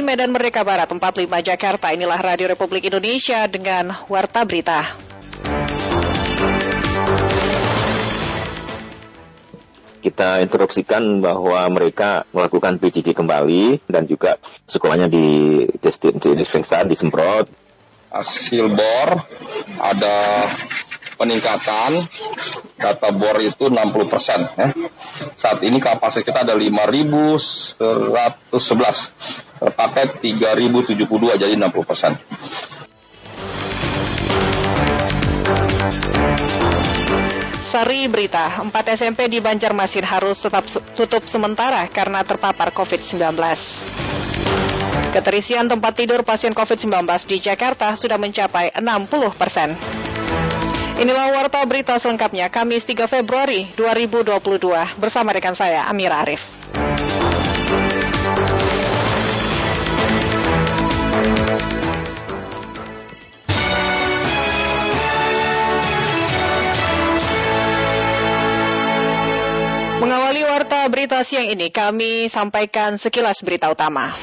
[0.00, 1.94] Medan Merdeka Barat 45 Jakarta.
[1.94, 5.08] Inilah Radio Republik Indonesia dengan Warta Berita.
[9.98, 17.50] kita instruksikan bahwa mereka melakukan PJJ kembali dan juga sekolahnya di disinfektan, disemprot.
[18.08, 19.20] Hasil bor
[19.84, 20.48] ada
[21.18, 22.06] peningkatan
[22.78, 24.46] data bor itu 60 persen.
[24.54, 24.70] Ya.
[25.34, 27.74] Saat ini kapasitas kita ada 5.111,
[29.58, 32.14] terpakai 3.072 jadi 60 persen.
[37.68, 40.64] Sari Berita, 4 SMP di Banjarmasin harus tetap
[40.96, 43.36] tutup sementara karena terpapar COVID-19.
[45.12, 49.76] Keterisian tempat tidur pasien COVID-19 di Jakarta sudah mencapai 60 persen.
[50.98, 56.42] Inilah warta berita selengkapnya Kamis 3 Februari 2022 bersama rekan saya Amira Arif.
[70.02, 74.18] Mengawali warta berita siang ini, kami sampaikan sekilas berita utama.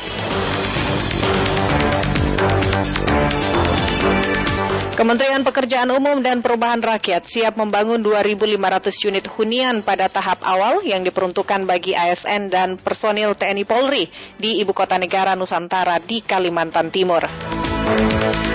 [4.96, 11.04] Kementerian Pekerjaan Umum dan Perubahan Rakyat siap membangun 2.500 unit hunian pada tahap awal yang
[11.04, 14.08] diperuntukkan bagi ASN dan personil TNI Polri
[14.40, 17.28] di Ibu Kota Negara Nusantara di Kalimantan Timur.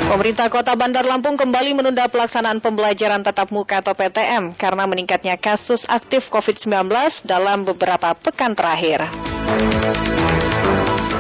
[0.09, 5.85] Pemerintah Kota Bandar Lampung kembali menunda pelaksanaan pembelajaran tatap muka atau PTM karena meningkatnya kasus
[5.93, 6.89] aktif COVID-19
[7.29, 9.05] dalam beberapa pekan terakhir.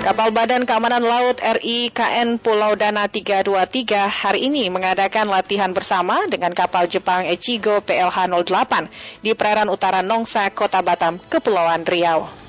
[0.00, 6.56] Kapal Badan Keamanan Laut RI KN Pulau Dana 323 hari ini mengadakan latihan bersama dengan
[6.56, 8.88] kapal Jepang Echigo PLH 08
[9.20, 12.39] di perairan utara Nongsa, Kota Batam, Kepulauan Riau.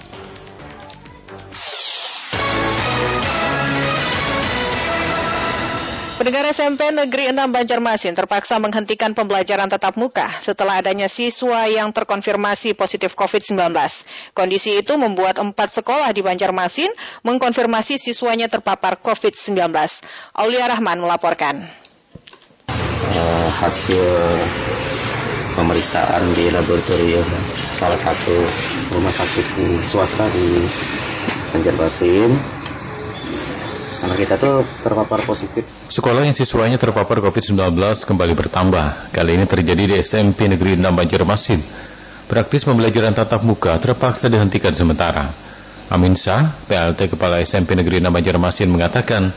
[6.21, 12.77] Pendengar SMP Negeri 6 Banjarmasin terpaksa menghentikan pembelajaran tatap muka setelah adanya siswa yang terkonfirmasi
[12.77, 13.73] positif COVID-19.
[14.37, 16.93] Kondisi itu membuat empat sekolah di Banjarmasin
[17.25, 19.73] mengkonfirmasi siswanya terpapar COVID-19.
[20.37, 21.65] Aulia Rahman melaporkan.
[22.69, 24.05] Uh, hasil
[25.57, 27.25] pemeriksaan di laboratorium
[27.81, 28.45] salah satu
[28.93, 29.45] rumah sakit
[29.89, 30.69] swasta di
[31.57, 32.60] Banjarmasin
[34.01, 35.63] anak kita tuh terpapar positif.
[35.89, 39.13] Sekolah yang siswanya terpapar COVID-19 kembali bertambah.
[39.13, 41.61] Kali ini terjadi di SMP Negeri 6 Banjarmasin.
[42.25, 45.29] Praktis pembelajaran tatap muka terpaksa dihentikan sementara.
[45.91, 49.29] Amin Shah, PLT Kepala SMP Negeri 6 Banjarmasin mengatakan,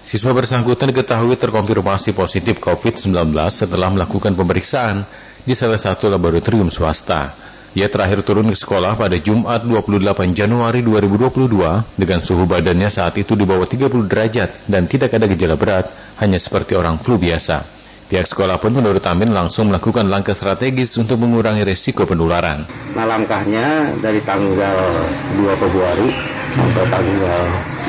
[0.00, 3.12] siswa bersangkutan diketahui terkonfirmasi positif COVID-19
[3.52, 5.04] setelah melakukan pemeriksaan
[5.44, 7.36] di salah satu laboratorium swasta.
[7.76, 13.36] Ia terakhir turun ke sekolah pada Jumat 28 Januari 2022 dengan suhu badannya saat itu
[13.36, 17.78] di bawah 30 derajat dan tidak ada gejala berat, hanya seperti orang flu biasa.
[18.08, 22.64] Pihak sekolah pun menurut Amin langsung melakukan langkah strategis untuk mengurangi resiko penularan.
[22.96, 25.04] Nah langkahnya dari tanggal
[25.36, 26.08] 2 Februari
[26.56, 27.42] sampai tanggal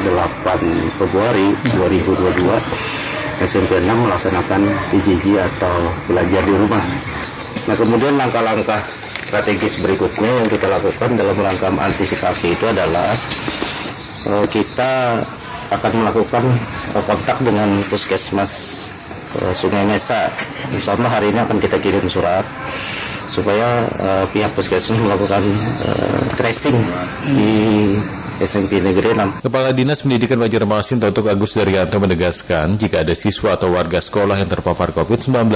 [0.04, 4.62] 8 Februari 2022 SMP 6 melaksanakan
[4.92, 5.72] PJJ atau
[6.12, 6.84] belajar di rumah.
[7.64, 8.84] Nah kemudian langkah-langkah
[9.30, 13.14] strategis berikutnya yang kita lakukan dalam rangka antisipasi itu adalah
[14.26, 15.22] uh, kita
[15.70, 16.42] akan melakukan
[16.98, 18.86] uh, kontak dengan puskesmas
[19.38, 20.34] uh, Sungai Mesa.
[20.74, 22.42] Insya hari ini akan kita kirim surat
[23.30, 25.46] supaya uh, pihak puskesmas melakukan
[25.86, 26.74] uh, tracing
[27.30, 27.54] di
[28.40, 29.44] SMP Negeri 6.
[29.44, 34.48] Kepala Dinas Pendidikan Banjarmasin Toto Agus Daryanto menegaskan jika ada siswa atau warga sekolah yang
[34.48, 35.52] terpapar COVID-19,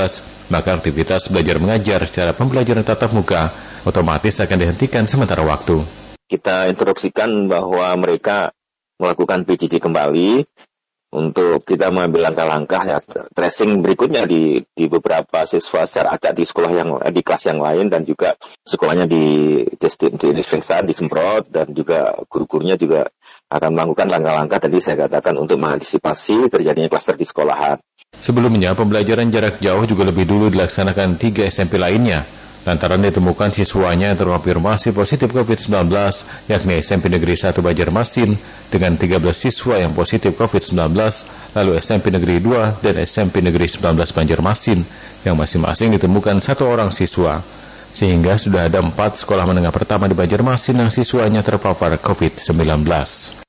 [0.52, 3.56] maka aktivitas belajar mengajar secara pembelajaran tatap muka
[3.88, 5.80] otomatis akan dihentikan sementara waktu.
[6.28, 8.52] Kita instruksikan bahwa mereka
[9.00, 10.44] melakukan PJJ kembali
[11.14, 12.98] untuk kita mengambil langkah-langkah ya
[13.38, 17.94] tracing berikutnya di di beberapa siswa secara acak di sekolah yang di kelas yang lain
[17.94, 18.34] dan juga
[18.66, 23.14] sekolahnya di disinfektan disemprot dan juga guru-gurunya juga
[23.54, 27.78] akan melakukan langkah-langkah tadi saya katakan untuk mengantisipasi terjadinya klaster di sekolahan.
[28.18, 32.26] Sebelumnya pembelajaran jarak jauh juga lebih dulu dilaksanakan tiga SMP lainnya
[32.64, 35.92] lantaran ditemukan siswanya terkonfirmasi positif COVID-19,
[36.48, 38.40] yakni SMP Negeri 1 Banjarmasin
[38.72, 40.96] dengan 13 siswa yang positif COVID-19,
[41.60, 44.80] lalu SMP Negeri 2 dan SMP Negeri 19 Banjarmasin
[45.28, 47.44] yang masing-masing ditemukan satu orang siswa.
[47.94, 53.43] Sehingga sudah ada empat sekolah menengah pertama di Banjarmasin yang siswanya terpapar COVID-19.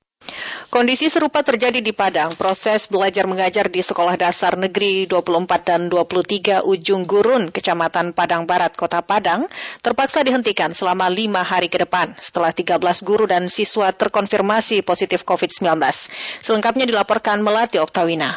[0.75, 2.35] Kondisi serupa terjadi di Padang.
[2.35, 8.75] Proses belajar mengajar di Sekolah Dasar Negeri 24 dan 23 Ujung Gurun, Kecamatan Padang Barat,
[8.75, 9.47] Kota Padang,
[9.87, 15.79] terpaksa dihentikan selama lima hari ke depan setelah 13 guru dan siswa terkonfirmasi positif COVID-19.
[16.43, 18.35] Selengkapnya dilaporkan Melati Oktawina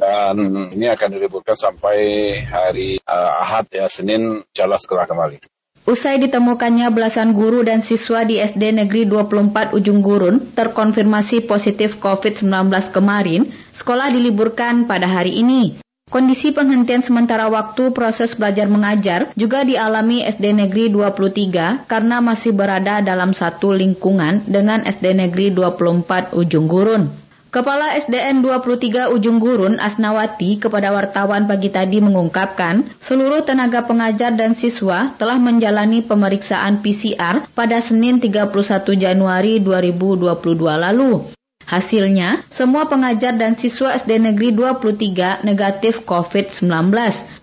[0.00, 0.40] dan
[0.72, 2.00] ini akan diliburkan sampai
[2.48, 5.61] hari uh, Ahad ya Senin insya sekolah kembali.
[5.82, 12.70] Usai ditemukannya belasan guru dan siswa di SD Negeri 24 Ujung Gurun terkonfirmasi positif COVID-19
[12.94, 15.82] kemarin, sekolah diliburkan pada hari ini.
[16.06, 23.02] Kondisi penghentian sementara waktu proses belajar mengajar juga dialami SD Negeri 23 karena masih berada
[23.02, 27.10] dalam satu lingkungan dengan SD Negeri 24 Ujung Gurun.
[27.52, 34.56] Kepala SDN 23 Ujung Gurun Asnawati kepada wartawan pagi tadi mengungkapkan, seluruh tenaga pengajar dan
[34.56, 38.48] siswa telah menjalani pemeriksaan PCR pada Senin 31
[38.96, 40.32] Januari 2022
[40.64, 41.28] lalu.
[41.68, 46.72] Hasilnya, semua pengajar dan siswa SD Negeri 23 negatif COVID-19.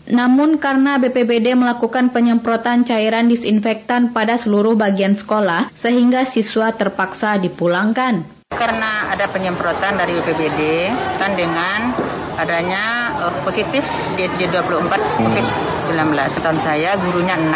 [0.09, 8.38] Namun karena BPBD melakukan penyemprotan cairan disinfektan pada seluruh bagian sekolah, sehingga siswa terpaksa dipulangkan
[8.59, 11.95] karena ada penyemprotan dari UPBD dan dengan
[12.35, 13.87] adanya uh, positif
[14.19, 14.89] di SD 24
[15.21, 16.11] COVID-19.
[16.43, 17.49] Tahun saya gurunya 6,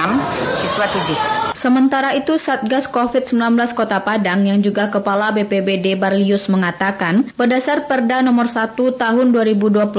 [0.63, 1.59] siswa 7.
[1.59, 8.51] Sementara itu Satgas COVID-19 Kota Padang yang juga Kepala BPBD Barlius mengatakan, berdasar Perda nomor
[8.51, 9.93] 1 tahun 2021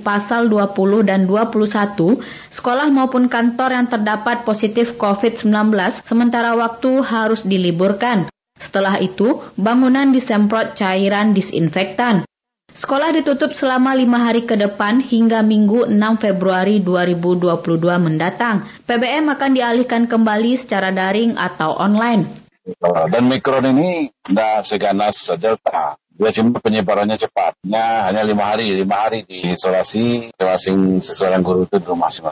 [0.00, 2.20] pasal 20 dan 21,
[2.52, 5.50] sekolah maupun kantor yang terdapat positif COVID-19
[6.04, 8.33] sementara waktu harus diliburkan.
[8.74, 12.26] Setelah itu, bangunan disemprot cairan disinfektan.
[12.74, 17.54] Sekolah ditutup selama lima hari ke depan hingga Minggu 6 Februari 2022
[18.02, 18.66] mendatang.
[18.82, 22.26] PBM akan dialihkan kembali secara daring atau online.
[23.14, 25.94] Dan Mikron ini tidak seganas Delta.
[26.14, 31.78] Dia cuma penyebarannya cepatnya hanya lima hari, lima hari di isolasi masing sesuai guru itu
[31.78, 32.26] di rumah masing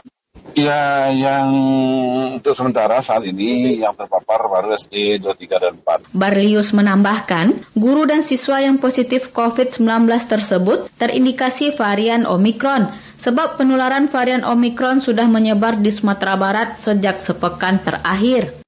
[0.53, 1.49] Ya, yang
[2.37, 6.13] untuk sementara saat ini yang terpapar baru SD 23 dan 4.
[6.13, 12.85] Barlius menambahkan, guru dan siswa yang positif COVID-19 tersebut terindikasi varian Omikron,
[13.17, 18.62] sebab penularan varian Omikron sudah menyebar di Sumatera Barat sejak sepekan terakhir.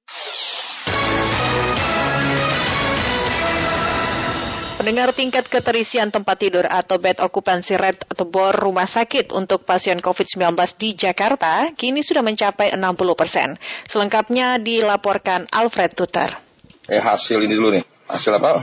[4.86, 9.98] Pendengar tingkat keterisian tempat tidur atau bed occupancy rate atau BOR rumah sakit untuk pasien
[9.98, 13.58] COVID-19 di Jakarta kini sudah mencapai 60 persen.
[13.90, 16.38] Selengkapnya dilaporkan Alfred Tuter.
[16.86, 17.82] Eh hasil ini dulu nih.
[18.06, 18.62] Hasil apa?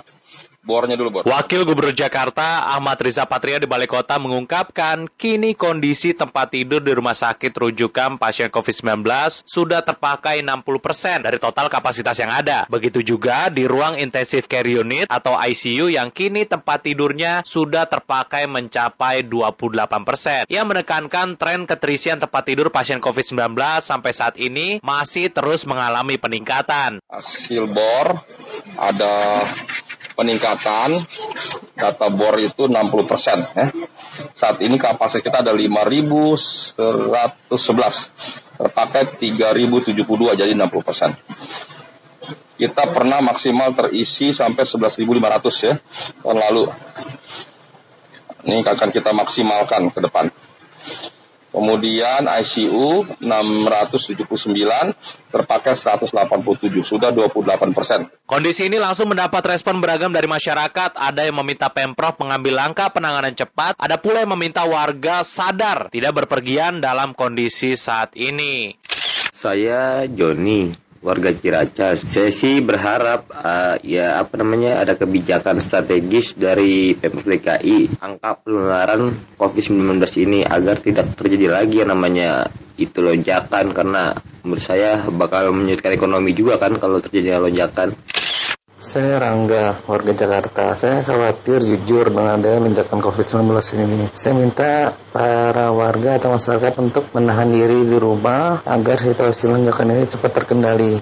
[0.64, 1.24] Bornya dulu, Bor.
[1.28, 6.96] Wakil Gubernur Jakarta Ahmad Riza Patria di Balai Kota mengungkapkan kini kondisi tempat tidur di
[6.96, 9.04] rumah sakit rujukan pasien COVID-19
[9.44, 12.64] sudah terpakai 60% dari total kapasitas yang ada.
[12.72, 18.48] Begitu juga di ruang intensive care unit atau ICU yang kini tempat tidurnya sudah terpakai
[18.48, 20.48] mencapai 28%.
[20.48, 23.52] Yang menekankan tren keterisian tempat tidur pasien COVID-19
[23.84, 27.04] sampai saat ini masih terus mengalami peningkatan.
[27.12, 28.24] Hasil bor
[28.80, 29.44] ada
[30.14, 31.02] peningkatan
[31.74, 33.42] data bor itu 60 persen.
[33.58, 33.70] Ya.
[34.38, 36.78] Saat ini kapasitas kita ada 5.111,
[38.58, 41.12] terpakai 3.072 jadi 60 persen.
[42.54, 45.74] Kita pernah maksimal terisi sampai 11.500 ya
[46.22, 46.64] tahun lalu.
[48.44, 50.30] Ini akan kita maksimalkan ke depan.
[51.54, 54.26] Kemudian ICU 679
[55.30, 58.10] terpakai 187, sudah 28 persen.
[58.26, 60.98] Kondisi ini langsung mendapat respon beragam dari masyarakat.
[60.98, 66.26] Ada yang meminta Pemprov mengambil langkah penanganan cepat, ada pula yang meminta warga sadar tidak
[66.26, 68.74] berpergian dalam kondisi saat ini.
[69.30, 72.08] Saya Joni, warga Ciracas.
[72.08, 79.12] Saya sih berharap uh, ya apa namanya ada kebijakan strategis dari Pemprov DKI angka penularan
[79.36, 82.48] COVID-19 ini agar tidak terjadi lagi yang namanya
[82.80, 87.94] itu lonjakan karena menurut saya bakal menyulitkan ekonomi juga kan kalau terjadi lonjakan.
[88.84, 90.76] Saya Rangga, warga Jakarta.
[90.76, 94.12] Saya khawatir jujur dengan adanya lonjakan COVID-19 ini.
[94.12, 100.04] Saya minta para warga atau masyarakat untuk menahan diri di rumah agar situasi lonjakan ini
[100.04, 101.00] cepat terkendali.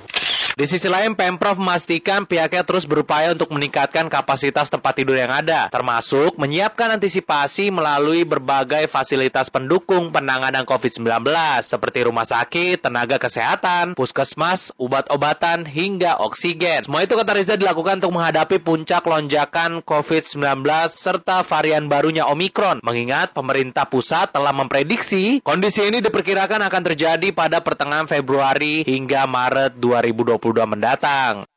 [0.51, 5.71] Di sisi lain, Pemprov memastikan pihaknya terus berupaya untuk meningkatkan kapasitas tempat tidur yang ada,
[5.71, 11.23] termasuk menyiapkan antisipasi melalui berbagai fasilitas pendukung penanganan COVID-19,
[11.63, 16.83] seperti rumah sakit, tenaga kesehatan, puskesmas, obat-obatan, hingga oksigen.
[16.83, 23.31] Semua itu kata Riza dilakukan untuk menghadapi puncak lonjakan COVID-19 serta varian barunya Omikron, mengingat
[23.31, 30.41] pemerintah pusat telah memprediksi kondisi ini diperkirakan akan terjadi pada pertengahan Februari hingga Maret 2020
[30.67, 31.47] mendatang.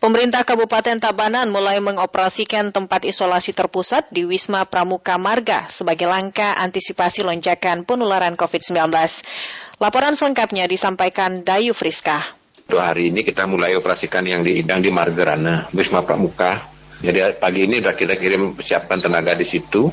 [0.00, 7.20] Pemerintah Kabupaten Tabanan mulai mengoperasikan tempat isolasi terpusat di Wisma Pramuka Marga sebagai langkah antisipasi
[7.20, 8.88] lonjakan penularan COVID-19.
[9.76, 12.16] Laporan selengkapnya disampaikan Dayu Friska.
[12.64, 16.79] Dua hari ini kita mulai operasikan yang di Idang di Margerana, Wisma Pramuka.
[17.00, 19.88] Jadi pagi ini sudah kita kirim siapkan tenaga di situ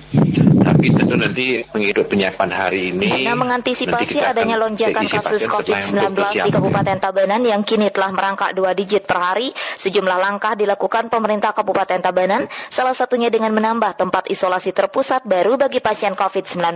[0.67, 3.23] tapi tentu nanti menghidup penyiapan hari ini.
[3.23, 6.11] Nah, mengantisipasi adanya lonjakan kasus COVID-19
[6.43, 11.55] di Kabupaten Tabanan yang kini telah merangkak dua digit per hari, sejumlah langkah dilakukan pemerintah
[11.55, 16.75] Kabupaten Tabanan, salah satunya dengan menambah tempat isolasi terpusat baru bagi pasien COVID-19.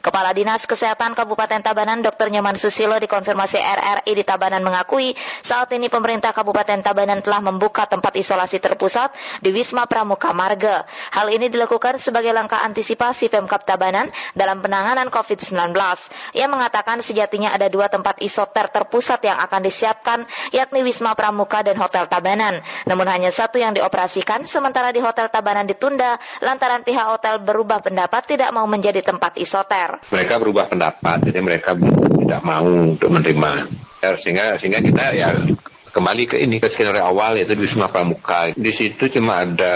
[0.00, 2.32] Kepala Dinas Kesehatan Kabupaten Tabanan, Dr.
[2.32, 5.12] Nyoman Susilo dikonfirmasi RRI di Tabanan mengakui,
[5.44, 9.12] saat ini pemerintah Kabupaten Tabanan telah membuka tempat isolasi terpusat
[9.44, 10.86] di Wisma Pramuka Marga.
[11.10, 14.06] Hal ini dilakukan sebagai langkah antisipasi Pemkap Tabanan
[14.38, 15.74] dalam penanganan COVID-19.
[16.38, 21.74] Ia mengatakan sejatinya ada dua tempat isoter terpusat yang akan disiapkan, yakni Wisma Pramuka dan
[21.74, 22.62] Hotel Tabanan.
[22.86, 28.30] Namun hanya satu yang dioperasikan, sementara di Hotel Tabanan ditunda lantaran pihak hotel berubah pendapat
[28.30, 29.98] tidak mau menjadi tempat isoter.
[30.14, 33.66] Mereka berubah pendapat, jadi mereka tidak mau untuk menerima.
[33.98, 35.34] Sehingga sehingga kita ya
[35.90, 38.52] kembali ke ini ke skenario awal yaitu di Wisma Pramuka.
[38.52, 39.74] Di situ cuma ada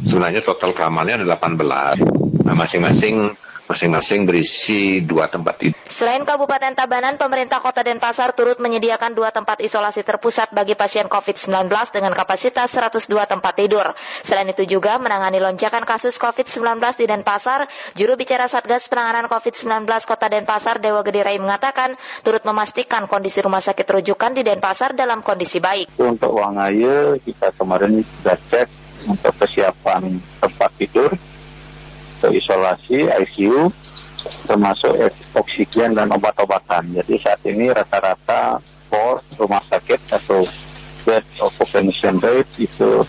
[0.00, 2.44] sebenarnya total kamarnya ada 18.
[2.44, 3.36] Nah, masing-masing
[3.70, 5.78] masing-masing berisi dua tempat tidur.
[5.86, 11.70] Selain Kabupaten Tabanan, pemerintah Kota Denpasar turut menyediakan dua tempat isolasi terpusat bagi pasien COVID-19
[11.94, 13.94] dengan kapasitas 102 tempat tidur.
[14.26, 20.26] Selain itu juga menangani lonjakan kasus COVID-19 di Denpasar, juru bicara Satgas Penanganan COVID-19 Kota
[20.26, 21.94] Denpasar Dewa Gedirai mengatakan
[22.26, 25.94] turut memastikan kondisi rumah sakit rujukan di Denpasar dalam kondisi baik.
[26.02, 28.66] Untuk Wangaye kita kemarin sudah cek
[29.06, 31.14] untuk kesiapan tempat tidur
[32.28, 33.72] isolasi ICU
[34.44, 34.92] termasuk
[35.32, 36.92] oksigen dan obat-obatan.
[36.92, 38.60] Jadi saat ini rata-rata
[38.92, 40.44] pos rumah sakit atau
[41.08, 43.06] bed occupancy rate itu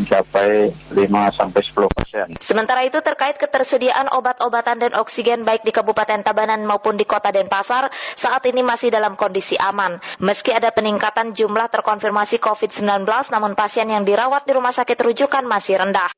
[0.00, 2.26] mencapai 5 sampai 10 persen.
[2.40, 7.92] Sementara itu terkait ketersediaan obat-obatan dan oksigen baik di Kabupaten Tabanan maupun di Kota Denpasar
[7.92, 10.00] saat ini masih dalam kondisi aman.
[10.22, 13.04] Meski ada peningkatan jumlah terkonfirmasi COVID-19
[13.34, 16.08] namun pasien yang dirawat di rumah sakit rujukan masih rendah.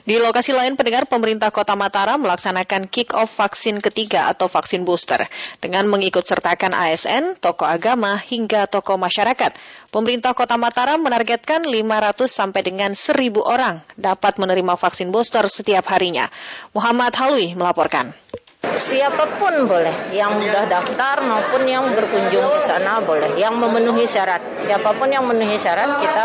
[0.00, 5.28] Di lokasi lain, pendengar pemerintah Kota Mataram melaksanakan kick-off vaksin ketiga atau vaksin booster
[5.60, 9.52] dengan mengikut sertakan ASN, tokoh agama, hingga tokoh masyarakat.
[9.92, 16.32] Pemerintah Kota Mataram menargetkan 500 sampai dengan 1000 orang dapat menerima vaksin booster setiap harinya.
[16.72, 18.16] Muhammad Halui melaporkan.
[18.60, 24.40] Siapa pun boleh, yang sudah daftar maupun yang berkunjung ke sana boleh, yang memenuhi syarat.
[24.52, 26.24] Siapa pun yang memenuhi syarat kita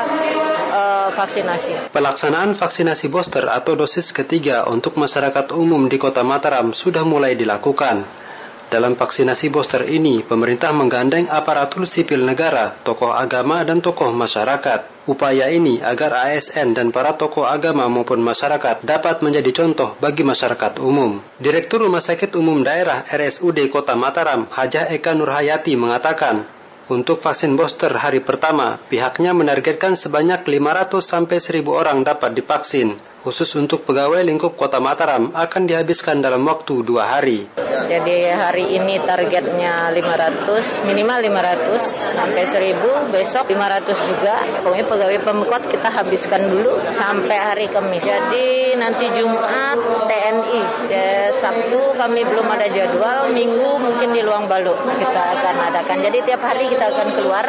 [0.75, 1.95] uh, vaksinasi.
[1.95, 8.24] Pelaksanaan vaksinasi booster atau dosis ketiga untuk masyarakat umum di Kota Mataram sudah mulai dilakukan.
[8.65, 15.05] Dalam vaksinasi booster ini, pemerintah menggandeng aparatur sipil negara, tokoh agama, dan tokoh masyarakat.
[15.05, 20.81] Upaya ini agar ASN dan para tokoh agama maupun masyarakat dapat menjadi contoh bagi masyarakat
[20.81, 21.21] umum.
[21.37, 26.49] Direktur Rumah Sakit Umum Daerah RSUD Kota Mataram, Hajah Eka Nurhayati mengatakan,
[26.89, 33.49] untuk vaksin booster hari pertama, pihaknya menargetkan sebanyak 500 sampai 1000 orang dapat divaksin khusus
[33.57, 37.49] untuk pegawai lingkup Kota Mataram akan dihabiskan dalam waktu dua hari.
[37.85, 44.41] Jadi hari ini targetnya 500, minimal 500 sampai 1000, besok 500 juga.
[44.65, 48.01] Pokoknya pegawai pemkot kita habiskan dulu sampai hari Kamis.
[48.01, 49.77] Jadi nanti Jumat
[50.09, 55.97] TNI, ya, Sabtu kami belum ada jadwal, Minggu mungkin di Luang Balu kita akan adakan.
[56.09, 57.45] Jadi tiap hari kita akan keluar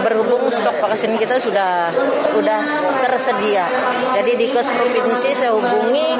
[0.00, 1.92] berhubung stok vaksin kita sudah
[2.32, 2.60] sudah
[3.04, 3.68] tersedia.
[4.16, 4.72] Jadi di Kos
[5.06, 6.18] provinsi saya hubungi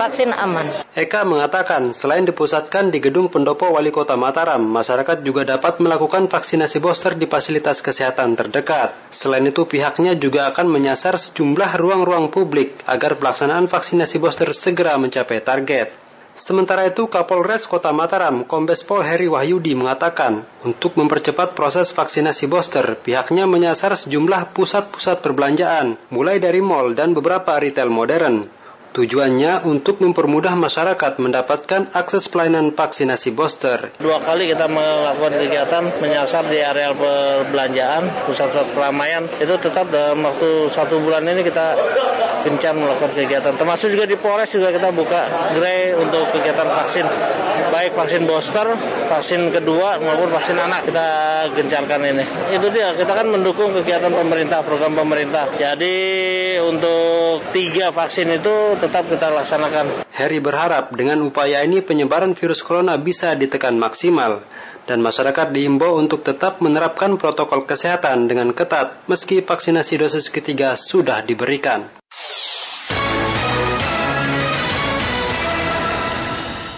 [0.00, 0.64] vaksin aman.
[0.96, 6.80] Eka mengatakan selain dipusatkan di gedung pendopo wali kota Mataram, masyarakat juga dapat melakukan vaksinasi
[6.80, 8.96] booster di fasilitas kesehatan terdekat.
[9.12, 15.44] Selain itu pihaknya juga akan menyasar sejumlah ruang-ruang publik agar pelaksanaan vaksinasi booster segera mencapai
[15.44, 16.05] target.
[16.36, 22.84] Sementara itu, Kapolres Kota Mataram, Kombes Pol Heri Wahyudi mengatakan, untuk mempercepat proses vaksinasi booster,
[23.00, 28.44] pihaknya menyasar sejumlah pusat-pusat perbelanjaan, mulai dari mal dan beberapa retail modern.
[28.96, 33.92] Tujuannya untuk mempermudah masyarakat mendapatkan akses pelayanan vaksinasi booster.
[34.00, 39.28] Dua kali kita melakukan kegiatan menyasar di area perbelanjaan, pusat-pusat keramaian.
[39.36, 41.76] Itu tetap dalam waktu satu bulan ini kita
[42.48, 43.52] gencar melakukan kegiatan.
[43.58, 47.04] Termasuk juga di Polres juga kita buka gerai untuk kegiatan vaksin.
[47.66, 48.64] Baik vaksin booster,
[49.12, 51.08] vaksin kedua maupun vaksin anak kita
[51.52, 52.24] gencarkan ini.
[52.54, 55.50] Itu dia, kita kan mendukung kegiatan pemerintah, program pemerintah.
[55.58, 55.98] Jadi
[56.62, 60.06] untuk tiga vaksin itu tetap kita laksanakan.
[60.14, 64.46] Heri berharap dengan upaya ini penyebaran virus corona bisa ditekan maksimal
[64.86, 71.26] dan masyarakat diimbau untuk tetap menerapkan protokol kesehatan dengan ketat meski vaksinasi dosis ketiga sudah
[71.26, 71.90] diberikan.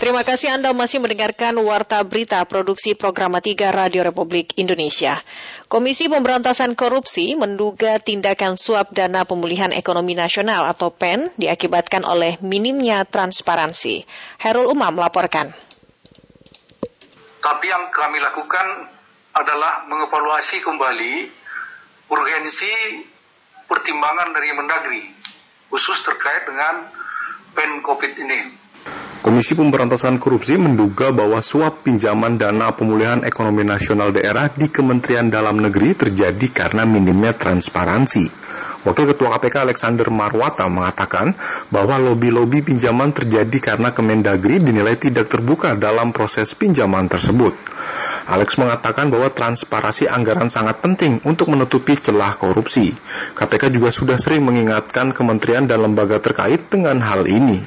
[0.09, 5.21] Terima kasih Anda masih mendengarkan Warta Berita Produksi Programa 3 Radio Republik Indonesia.
[5.69, 13.05] Komisi Pemberantasan Korupsi menduga tindakan suap dana pemulihan ekonomi nasional atau PEN diakibatkan oleh minimnya
[13.05, 14.09] transparansi.
[14.41, 15.53] Herul Umam melaporkan.
[17.45, 18.89] Tapi yang kami lakukan
[19.37, 21.13] adalah mengevaluasi kembali
[22.09, 22.73] urgensi
[23.69, 25.05] pertimbangan dari Mendagri
[25.69, 26.89] khusus terkait dengan
[27.53, 28.68] PEN COVID ini.
[29.19, 35.59] Komisi Pemberantasan Korupsi menduga bahwa suap pinjaman dana pemulihan ekonomi nasional daerah di Kementerian Dalam
[35.59, 38.31] Negeri terjadi karena minimnya transparansi.
[38.87, 41.35] Wakil Ketua KPK Alexander Marwata mengatakan
[41.75, 47.59] bahwa lobi-lobi pinjaman terjadi karena Kemendagri dinilai tidak terbuka dalam proses pinjaman tersebut.
[48.29, 52.93] Alex mengatakan bahwa transparansi anggaran sangat penting untuk menutupi celah korupsi.
[53.33, 57.65] KPK juga sudah sering mengingatkan kementerian dan lembaga terkait dengan hal ini.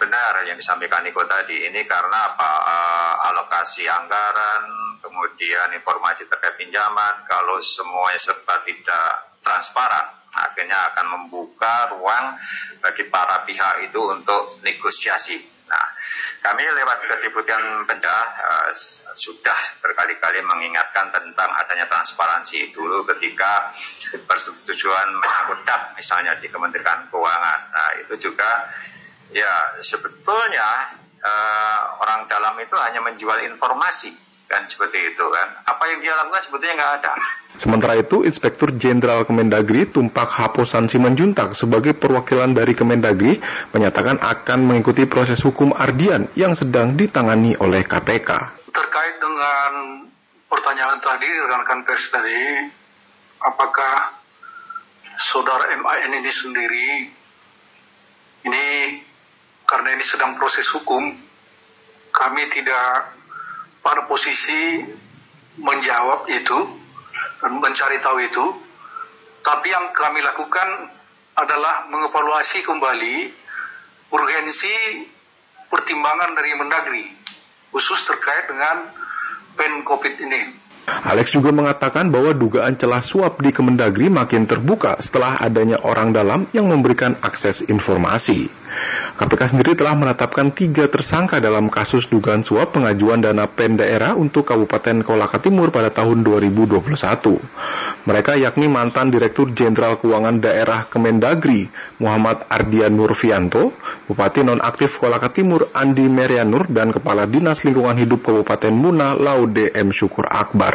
[0.00, 2.50] Benar yang disampaikan Niko tadi, ini karena apa?
[2.64, 11.92] Uh, alokasi anggaran, kemudian informasi terkait pinjaman, kalau semuanya serba tidak transparan, akhirnya akan membuka
[11.92, 12.40] ruang
[12.80, 15.36] bagi para pihak itu untuk negosiasi.
[15.68, 15.86] Nah,
[16.44, 18.68] kami lewat Kedeputian Penda uh,
[19.16, 23.72] sudah berkali-kali mengingatkan tentang adanya transparansi dulu ketika
[24.28, 27.60] persetujuan menyangkut DAP misalnya di Kementerian Keuangan.
[27.72, 28.68] Nah, itu juga
[29.32, 30.92] ya sebetulnya
[31.24, 35.48] uh, orang dalam itu hanya menjual informasi kan seperti itu kan.
[35.64, 37.12] Apa yang dia lakukan sebetulnya nggak ada.
[37.56, 43.40] Sementara itu, Inspektur Jenderal Kemendagri Tumpak Haposan Simanjuntak sebagai perwakilan dari Kemendagri
[43.72, 48.28] menyatakan akan mengikuti proses hukum Ardian yang sedang ditangani oleh KPK.
[48.72, 49.70] Terkait dengan
[50.48, 52.68] pertanyaan tadi rekan pers tadi,
[53.40, 54.16] apakah
[55.16, 56.88] saudara MAN ini sendiri
[58.42, 58.66] ini
[59.68, 61.14] karena ini sedang proses hukum,
[62.12, 63.16] kami tidak
[63.82, 64.80] pada posisi
[65.58, 66.58] menjawab itu
[67.50, 68.44] mencari tahu itu.
[69.42, 70.68] Tapi yang kami lakukan
[71.34, 73.14] adalah mengevaluasi kembali
[74.14, 74.74] urgensi
[75.66, 77.06] pertimbangan dari Mendagri
[77.74, 78.86] khusus terkait dengan
[79.58, 80.61] pen COVID ini.
[80.82, 86.50] Alex juga mengatakan bahwa dugaan celah suap di Kemendagri makin terbuka setelah adanya orang dalam
[86.50, 88.50] yang memberikan akses informasi.
[89.14, 94.48] KPK sendiri telah menetapkan tiga tersangka dalam kasus dugaan suap pengajuan dana PEN daerah untuk
[94.48, 96.82] Kabupaten Kolaka Timur pada tahun 2021.
[98.02, 101.68] Mereka yakni mantan Direktur Jenderal Keuangan Daerah Kemendagri
[102.00, 103.76] Muhammad Ardian Nurfianto,
[104.08, 109.92] Bupati Nonaktif Kolaka Timur Andi Merianur, dan Kepala Dinas Lingkungan Hidup Kabupaten Muna Laude M.
[109.94, 110.71] Syukur Akbar.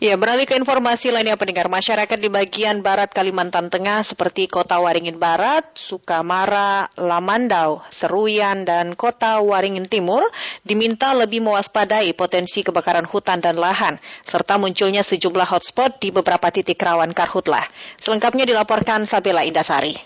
[0.00, 5.20] Ya, beralih ke informasi lainnya pendengar masyarakat di bagian barat Kalimantan Tengah seperti Kota Waringin
[5.20, 10.24] Barat, Sukamara, Lamandau, Seruyan, dan Kota Waringin Timur
[10.64, 16.80] diminta lebih mewaspadai potensi kebakaran hutan dan lahan, serta munculnya sejumlah hotspot di beberapa titik
[16.80, 17.68] rawan karhutlah.
[18.00, 20.00] Selengkapnya dilaporkan Sabela Indasari.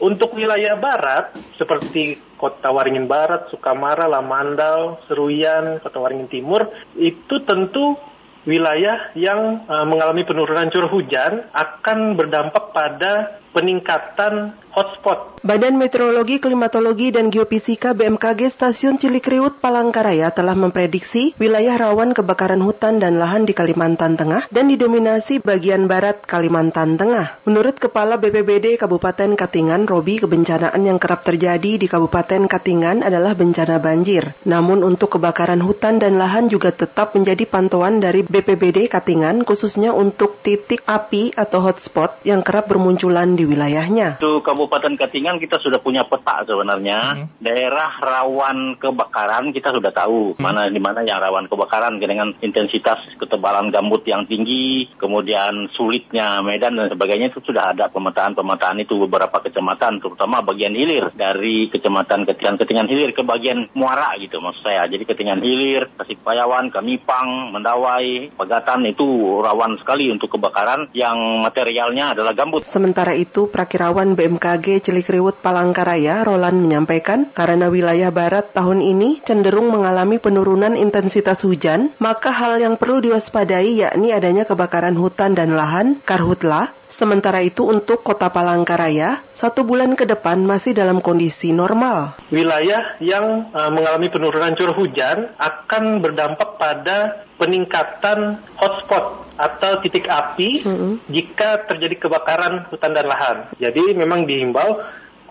[0.00, 8.00] Untuk wilayah barat, seperti Kota Waringin Barat, Sukamara, Lamandau, Seruyan, Kota Waringin Timur, itu tentu
[8.44, 15.38] wilayah yang uh, mengalami penurunan curah hujan akan berdampak pada peningkatan hotspot.
[15.44, 22.96] Badan Meteorologi, Klimatologi, dan Geofisika BMKG Stasiun Cilikriwut Palangkaraya telah memprediksi wilayah rawan kebakaran hutan
[22.96, 27.44] dan lahan di Kalimantan Tengah dan didominasi bagian barat Kalimantan Tengah.
[27.44, 33.76] Menurut Kepala BPBD Kabupaten Katingan, Robi, kebencanaan yang kerap terjadi di Kabupaten Katingan adalah bencana
[33.78, 34.32] banjir.
[34.48, 40.40] Namun untuk kebakaran hutan dan lahan juga tetap menjadi pantauan dari BPBD Katingan, khususnya untuk
[40.40, 44.16] titik api atau hotspot yang kerap bermunculan di wilayahnya.
[44.24, 47.12] Untuk Kabupaten Katingan kita sudah punya peta sebenarnya.
[47.12, 47.28] Hmm.
[47.36, 50.40] Daerah rawan kebakaran kita sudah tahu hmm.
[50.40, 56.80] mana di mana yang rawan kebakaran dengan intensitas ketebalan gambut yang tinggi, kemudian sulitnya medan
[56.80, 62.88] dan sebagainya itu sudah ada pemetaan-pemetaan itu beberapa kecamatan terutama bagian hilir dari kecamatan Ketingan-Ketingan
[62.88, 64.88] hilir ke bagian muara gitu maksud saya.
[64.88, 69.04] Jadi Ketingan hilir, Tasikpayawan, Kamipang, Mendawai, Pegatan itu
[69.44, 72.64] rawan sekali untuk kebakaran yang materialnya adalah gambut.
[72.64, 80.22] Sementara itu, Prakirawan BMKG Cilikriwut Palangkaraya, Roland menyampaikan, karena wilayah barat tahun ini cenderung mengalami
[80.22, 86.70] penurunan intensitas hujan, maka hal yang perlu diwaspadai yakni adanya kebakaran hutan dan lahan, karhutla,
[86.94, 92.14] Sementara itu untuk kota Palangkaraya, satu bulan ke depan masih dalam kondisi normal.
[92.30, 100.62] Wilayah yang uh, mengalami penurunan curah hujan akan berdampak pada peningkatan hotspot atau titik api
[100.62, 100.92] mm-hmm.
[101.10, 103.36] jika terjadi kebakaran hutan dan lahan.
[103.58, 104.78] Jadi memang dihimbau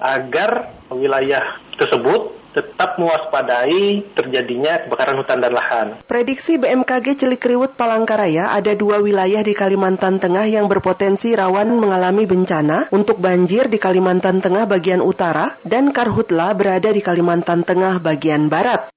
[0.03, 5.87] agar wilayah tersebut tetap mewaspadai terjadinya kebakaran hutan dan lahan.
[6.05, 12.93] Prediksi BMKG Cilikriwut Palangkaraya ada dua wilayah di Kalimantan Tengah yang berpotensi rawan mengalami bencana
[12.93, 18.93] untuk banjir di Kalimantan Tengah bagian utara dan karhutla berada di Kalimantan Tengah bagian barat.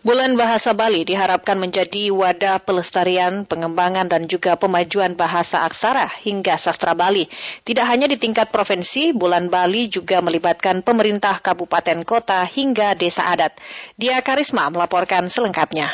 [0.00, 6.96] Bulan Bahasa Bali diharapkan menjadi wadah pelestarian, pengembangan, dan juga pemajuan bahasa aksara hingga sastra
[6.96, 7.28] Bali.
[7.68, 13.60] Tidak hanya di tingkat provinsi, Bulan Bali juga melibatkan pemerintah kabupaten kota hingga desa adat.
[14.00, 15.92] Dia Karisma melaporkan selengkapnya.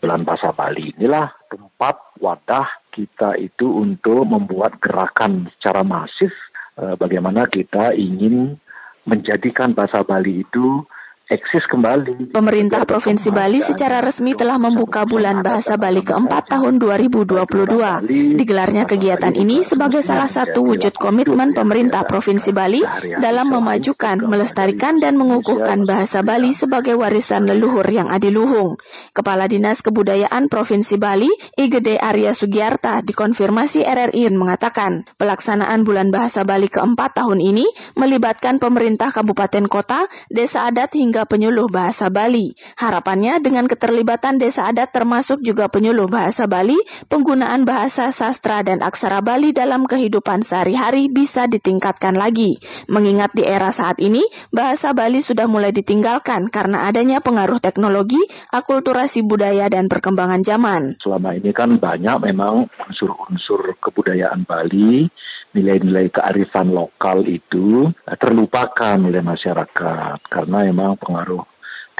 [0.00, 6.32] Bulan Bahasa Bali inilah tempat wadah kita itu untuk membuat gerakan secara masif
[6.80, 8.56] eh, bagaimana kita ingin
[9.04, 10.88] menjadikan bahasa Bali itu
[11.32, 12.36] eksis kembali.
[12.36, 18.36] Pemerintah Provinsi Bali secara resmi telah membuka bulan bahasa Bali keempat tahun 2022.
[18.36, 22.84] Digelarnya kegiatan ini sebagai salah satu wujud komitmen pemerintah Provinsi Bali
[23.16, 28.76] dalam memajukan, melestarikan, dan mengukuhkan bahasa Bali sebagai warisan leluhur yang adiluhung.
[29.16, 36.68] Kepala Dinas Kebudayaan Provinsi Bali, Igede Arya Sugiarta, dikonfirmasi RRI mengatakan, pelaksanaan bulan bahasa Bali
[36.68, 37.64] keempat tahun ini
[37.96, 42.54] melibatkan pemerintah kabupaten kota, desa adat hingga penyuluh bahasa Bali.
[42.78, 46.76] Harapannya dengan keterlibatan desa adat termasuk juga penyuluh bahasa Bali,
[47.10, 52.58] penggunaan bahasa sastra dan aksara Bali dalam kehidupan sehari-hari bisa ditingkatkan lagi.
[52.86, 58.20] Mengingat di era saat ini, bahasa Bali sudah mulai ditinggalkan karena adanya pengaruh teknologi,
[58.52, 60.82] akulturasi budaya dan perkembangan zaman.
[61.00, 65.08] Selama ini kan banyak memang unsur-unsur kebudayaan Bali
[65.52, 71.44] nilai-nilai kearifan lokal itu terlupakan oleh masyarakat karena memang pengaruh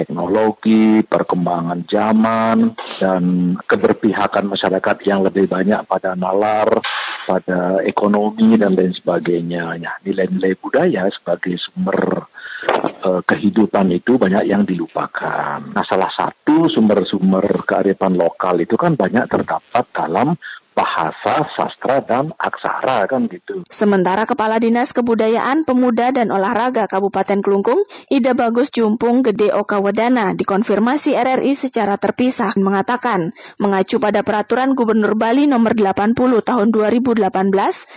[0.02, 6.68] teknologi, perkembangan zaman, dan keberpihakan masyarakat yang lebih banyak pada nalar,
[7.28, 9.78] pada ekonomi, dan lain sebagainya.
[9.78, 12.26] Ya, nilai-nilai budaya sebagai sumber
[13.04, 15.60] uh, kehidupan itu banyak yang dilupakan.
[15.70, 20.34] Nah, salah satu sumber-sumber kearifan lokal itu kan banyak terdapat dalam
[20.72, 23.64] bahasa, sastra, dan aksara kan gitu.
[23.68, 31.12] Sementara Kepala Dinas Kebudayaan, Pemuda, dan Olahraga Kabupaten Kelungkung, Ida Bagus Jumpung Gede Okawadana, dikonfirmasi
[31.14, 37.28] RRI secara terpisah, mengatakan, mengacu pada Peraturan Gubernur Bali Nomor 80 Tahun 2018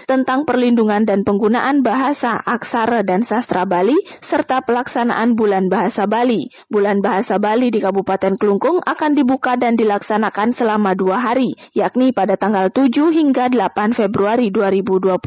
[0.05, 6.51] tentang perlindungan dan penggunaan bahasa, aksara, dan sastra Bali, serta pelaksanaan Bulan Bahasa Bali.
[6.67, 12.35] Bulan Bahasa Bali di Kabupaten Kelungkung akan dibuka dan dilaksanakan selama dua hari, yakni pada
[12.35, 15.21] tanggal tanggal 7 hingga 8 Februari 2022.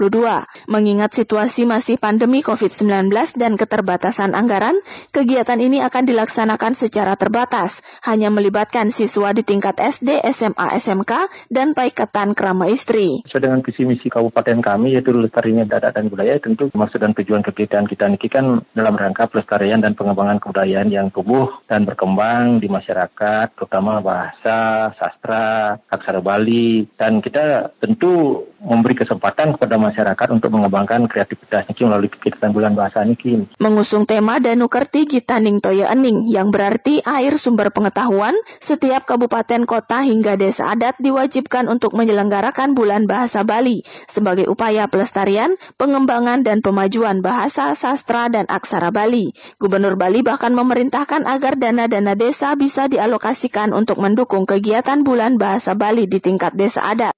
[0.66, 4.74] Mengingat situasi masih pandemi COVID-19 dan keterbatasan anggaran,
[5.14, 11.12] kegiatan ini akan dilaksanakan secara terbatas, hanya melibatkan siswa di tingkat SD, SMA, SMK,
[11.52, 13.22] dan paikatan kerama istri.
[13.30, 17.46] Sesuai dengan visi misi kabupaten kami, yaitu lestarinya dadat dan budaya, tentu maksud dan tujuan
[17.46, 22.66] kegiatan kita ini kan dalam rangka pelestarian dan pengembangan kebudayaan yang tumbuh dan berkembang di
[22.66, 31.06] masyarakat, terutama bahasa, sastra, aksara Bali, dan kita tentu memberi kesempatan kepada masyarakat untuk mengembangkan
[31.06, 33.46] kreativitasnya melalui kegiatan bulan bahasa Niki.
[33.60, 40.02] Mengusung tema Danu Kerti Gitaning Toya Ening yang berarti air sumber pengetahuan, setiap kabupaten kota
[40.02, 47.20] hingga desa adat diwajibkan untuk menyelenggarakan bulan bahasa Bali sebagai upaya pelestarian, pengembangan dan pemajuan
[47.20, 49.30] bahasa, sastra dan aksara Bali.
[49.60, 56.08] Gubernur Bali bahkan memerintahkan agar dana-dana desa bisa dialokasikan untuk mendukung kegiatan bulan bahasa Bali
[56.08, 57.17] di tingkat desa adat.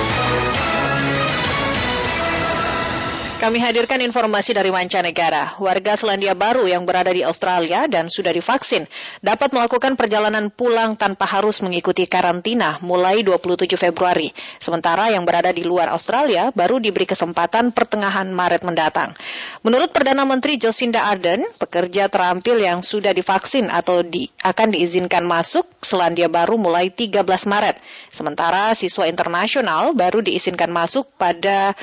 [3.41, 5.57] Kami hadirkan informasi dari mancanegara.
[5.57, 8.85] Warga Selandia Baru yang berada di Australia dan sudah divaksin
[9.17, 14.29] dapat melakukan perjalanan pulang tanpa harus mengikuti karantina mulai 27 Februari.
[14.61, 19.17] Sementara yang berada di luar Australia baru diberi kesempatan pertengahan Maret mendatang.
[19.65, 25.65] Menurut Perdana Menteri Jacinda Ardern, pekerja terampil yang sudah divaksin atau di, akan diizinkan masuk
[25.81, 27.81] Selandia Baru mulai 13 Maret.
[28.13, 31.73] Sementara siswa internasional baru diizinkan masuk pada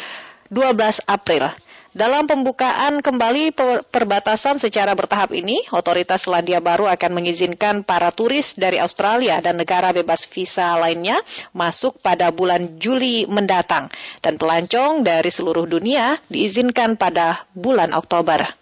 [0.48, 1.52] 12 April.
[1.96, 3.56] Dalam pembukaan kembali
[3.88, 9.90] perbatasan secara bertahap ini, otoritas Selandia Baru akan mengizinkan para turis dari Australia dan negara
[9.96, 11.16] bebas visa lainnya
[11.56, 13.88] masuk pada bulan Juli mendatang.
[14.20, 18.57] Dan pelancong dari seluruh dunia diizinkan pada bulan Oktober.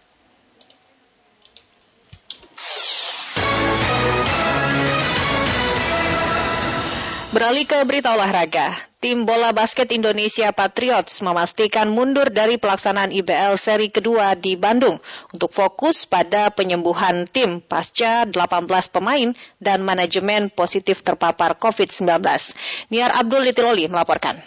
[7.37, 8.73] Beralih ke berita olahraga.
[8.97, 14.97] Tim bola basket Indonesia Patriots memastikan mundur dari pelaksanaan IBL seri kedua di Bandung
[15.37, 22.25] untuk fokus pada penyembuhan tim pasca 18 pemain dan manajemen positif terpapar COVID-19.
[22.89, 24.41] Niar Abdul Litiloli melaporkan.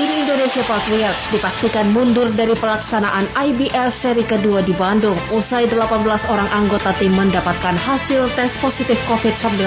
[0.00, 6.00] Tim Indonesia Patriots dipastikan mundur dari pelaksanaan IBL seri kedua di Bandung usai 18
[6.32, 9.60] orang anggota tim mendapatkan hasil tes positif COVID-19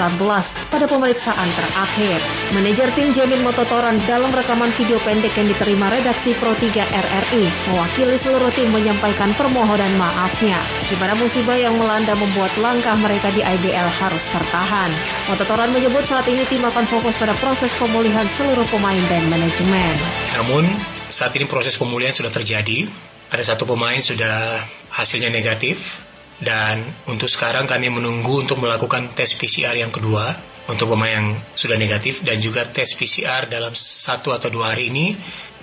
[0.74, 2.18] pada pemeriksaan terakhir.
[2.50, 8.18] Manajer tim Jamin Mototoran dalam rekaman video pendek yang diterima redaksi Pro 3 RRI mewakili
[8.18, 10.58] seluruh tim menyampaikan permohonan maafnya
[10.90, 14.90] di mana musibah yang melanda membuat langkah mereka di IBL harus tertahan.
[15.30, 20.23] Mototoran menyebut saat ini tim akan fokus pada proses pemulihan seluruh pemain dan manajemen.
[20.32, 20.64] Namun
[21.12, 22.88] saat ini proses pemulihan sudah terjadi.
[23.28, 24.62] Ada satu pemain sudah
[24.94, 26.00] hasilnya negatif
[26.38, 30.34] dan untuk sekarang kami menunggu untuk melakukan tes PCR yang kedua
[30.70, 35.12] untuk pemain yang sudah negatif dan juga tes PCR dalam satu atau dua hari ini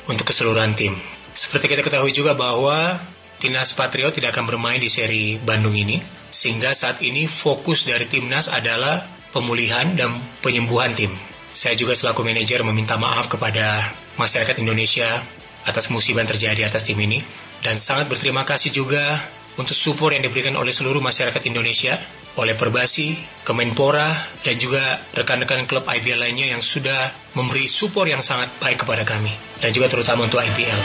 [0.05, 0.93] untuk keseluruhan tim.
[1.31, 2.99] Seperti kita ketahui juga bahwa
[3.41, 5.97] Timnas Patriot tidak akan bermain di seri Bandung ini,
[6.29, 9.01] sehingga saat ini fokus dari timnas adalah
[9.33, 10.13] pemulihan dan
[10.45, 11.09] penyembuhan tim.
[11.49, 15.21] Saya juga selaku manajer meminta maaf kepada masyarakat Indonesia
[15.67, 17.21] atas musibah yang terjadi atas tim ini.
[17.61, 19.21] Dan sangat berterima kasih juga
[19.59, 21.99] untuk support yang diberikan oleh seluruh masyarakat Indonesia
[22.39, 24.15] oleh Perbasi, Kemenpora,
[24.47, 29.31] dan juga rekan-rekan klub IBL lainnya yang sudah memberi support yang sangat baik kepada kami,
[29.63, 30.79] dan juga terutama untuk IBL.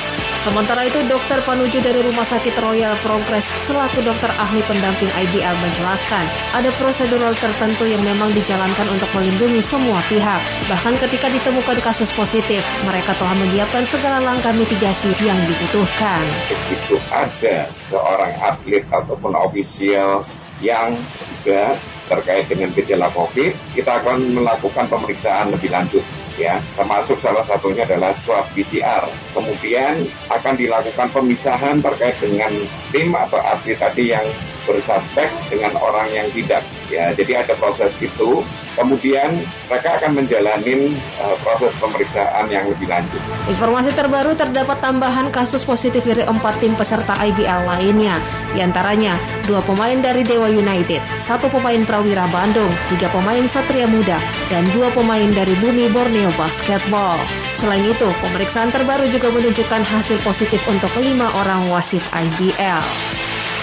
[0.46, 6.22] Sementara itu, Dokter Panuju dari Rumah Sakit Royal Progress selaku dokter ahli pendamping IBL menjelaskan,
[6.54, 10.38] ada prosedural tertentu yang memang dijalankan untuk melindungi semua pihak.
[10.70, 16.22] Bahkan ketika ditemukan kasus positif, mereka telah menyiapkan segala langkah mitigasi yang dibutuhkan.
[16.46, 20.22] Begitu ada seorang atlet ataupun ofisial
[20.62, 20.94] yang
[21.42, 21.74] juga
[22.06, 28.12] terkait dengan gejala COVID, kita akan melakukan pemeriksaan lebih lanjut ya, termasuk salah satunya adalah
[28.12, 29.08] swab PCR.
[29.32, 32.52] Kemudian akan dilakukan pemisahan terkait dengan
[32.92, 34.24] tim atau atlet tadi yang
[34.66, 36.66] bersuspek dengan orang yang tidak.
[36.86, 38.42] Ya, jadi ada proses itu.
[38.76, 39.32] Kemudian
[39.72, 43.18] mereka akan menjalani uh, proses pemeriksaan yang lebih lanjut.
[43.48, 48.20] Informasi terbaru terdapat tambahan kasus positif dari empat tim peserta IBL lainnya.
[48.52, 49.16] Di antaranya
[49.48, 54.20] dua pemain dari Dewa United, satu pemain Prawira Bandung, tiga pemain Satria Muda,
[54.52, 57.22] dan dua pemain dari Bumi Borneo Basketball.
[57.54, 62.82] Selain itu, pemeriksaan terbaru juga menunjukkan hasil positif untuk lima orang wasit IBL.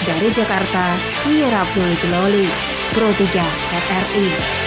[0.07, 0.95] Dari Jakarta,
[1.27, 2.47] Mira Abdul Loli,
[2.95, 3.43] Pro 3
[3.91, 4.62] RRI.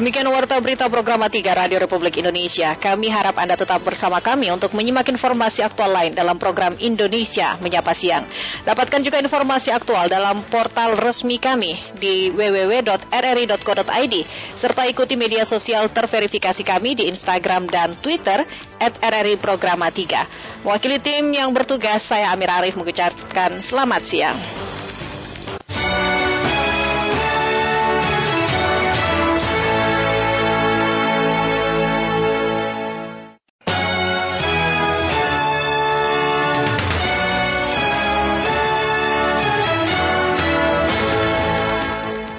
[0.00, 2.72] Demikian warta berita program 3 Radio Republik Indonesia.
[2.72, 7.92] Kami harap Anda tetap bersama kami untuk menyimak informasi aktual lain dalam program Indonesia Menyapa
[7.92, 8.24] Siang.
[8.64, 14.14] Dapatkan juga informasi aktual dalam portal resmi kami di www.rri.co.id
[14.56, 18.40] serta ikuti media sosial terverifikasi kami di Instagram dan Twitter
[18.80, 20.64] at RRI Programa 3.
[20.64, 24.40] Mewakili tim yang bertugas, saya Amir Arif mengucapkan selamat siang.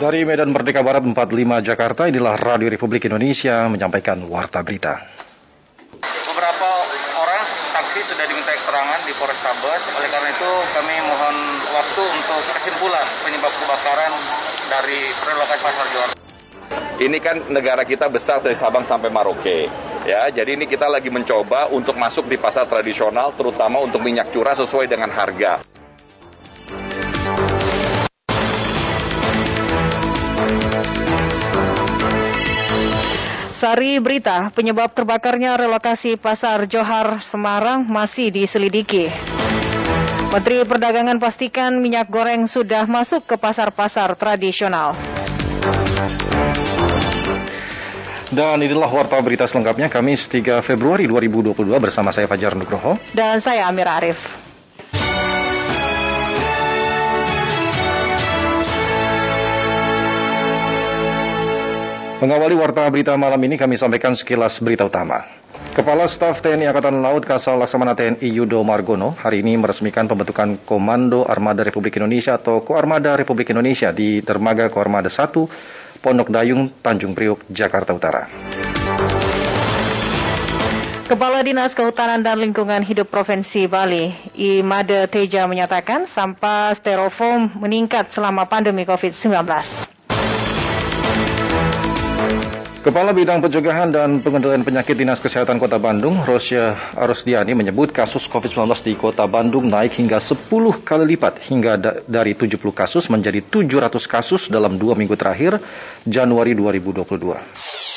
[0.02, 4.98] Dari Medan Merdeka Barat 45 Jakarta, inilah Radio Republik Indonesia menyampaikan Warta Berita.
[6.26, 6.70] Beberapa
[7.22, 11.36] orang saksi sudah diminta keterangan di Polrestabes, oleh karena itu kami mohon
[11.70, 14.14] waktu untuk kesimpulan penyebab kebakaran
[14.74, 16.14] dari relokasi Pasar Juara.
[16.98, 19.70] Ini kan negara kita besar dari Sabang sampai Maroke.
[20.10, 24.58] Ya, jadi ini kita lagi mencoba untuk masuk di pasar tradisional terutama untuk minyak curah
[24.58, 25.62] sesuai dengan harga.
[33.62, 39.06] Sari berita, penyebab terbakarnya relokasi pasar Johar Semarang masih diselidiki.
[40.34, 44.98] Menteri Perdagangan pastikan minyak goreng sudah masuk ke pasar-pasar tradisional.
[48.34, 52.98] Dan inilah warta berita selengkapnya Kamis 3 Februari 2022 bersama saya Fajar Nugroho.
[53.14, 54.41] Dan saya Amir Arif.
[62.22, 65.26] Mengawali warta berita malam ini kami sampaikan sekilas berita utama.
[65.74, 71.26] Kepala Staf TNI Angkatan Laut Kasal Laksamana TNI Yudo Margono hari ini meresmikan pembentukan Komando
[71.26, 77.42] Armada Republik Indonesia atau Koarmada Republik Indonesia di Dermaga Koarmada 1 Pondok Dayung, Tanjung Priuk,
[77.50, 78.30] Jakarta Utara.
[81.10, 88.46] Kepala Dinas Kehutanan dan Lingkungan Hidup Provinsi Bali, Imade Teja menyatakan sampah styrofoam meningkat selama
[88.46, 89.98] pandemi COVID-19.
[92.82, 98.74] Kepala Bidang Pencegahan dan Pengendalian Penyakit Dinas Kesehatan Kota Bandung, Rosya Arusdiani menyebut kasus COVID-19
[98.82, 100.50] di Kota Bandung naik hingga 10
[100.82, 105.62] kali lipat hingga da dari 70 kasus menjadi 700 kasus dalam dua minggu terakhir
[106.10, 107.91] Januari 2022.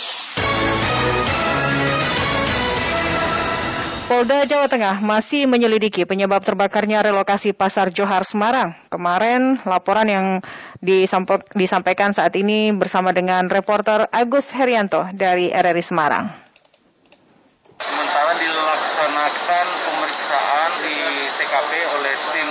[4.04, 8.76] Polda Jawa Tengah masih menyelidiki penyebab terbakarnya relokasi Pasar Johar Semarang.
[8.92, 10.26] Kemarin laporan yang
[11.56, 16.28] disampaikan saat ini bersama dengan reporter Agus Herianto dari RRI Semarang.
[17.80, 20.96] Sementara dilaksanakan pemeriksaan di
[21.40, 22.48] TKP oleh tim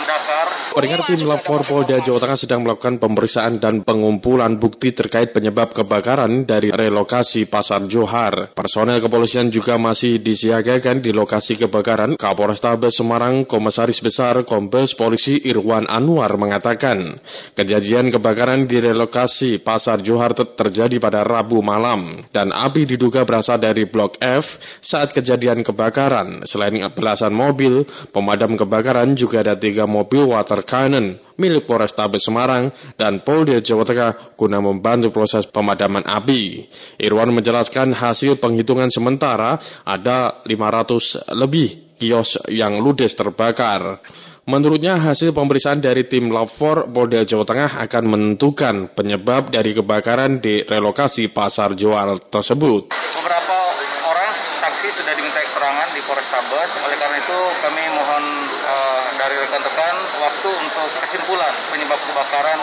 [0.74, 6.50] Pendengar tim Lapor Polda Jawa Tengah sedang melakukan pemeriksaan dan pengumpulan bukti terkait penyebab kebakaran
[6.50, 8.58] dari relokasi Pasar Johar.
[8.58, 12.18] Personel kepolisian juga masih disiagakan di lokasi kebakaran.
[12.18, 17.22] Kapolrestabes Semarang Komisaris Besar Kombes Polisi Irwan Anwar mengatakan,
[17.54, 23.86] kejadian kebakaran di relokasi Pasar Johar terjadi pada Rabu malam dan api diduga berasal dari
[23.86, 26.50] Blok F saat kejadian kebakaran.
[26.50, 33.22] Selain belasan mobil, pemadam kebakaran juga ada tiga mobil water cannon milik Polrestabes Semarang dan
[33.26, 36.70] Polda Jawa Tengah guna membantu proses pemadaman api.
[37.02, 44.04] Irwan menjelaskan hasil penghitungan sementara ada 500 lebih kios yang ludes terbakar.
[44.44, 50.68] Menurutnya hasil pemeriksaan dari tim 4 Polda Jawa Tengah akan menentukan penyebab dari kebakaran di
[50.68, 52.92] relokasi pasar jual tersebut.
[52.92, 53.58] Beberapa
[54.04, 56.72] orang saksi sudah diminta keterangan di Polrestabes.
[56.84, 58.24] Oleh karena itu kami mohon
[58.68, 62.60] uh, dari rekan-rekan waktu untuk kesimpulan penyebab kebakaran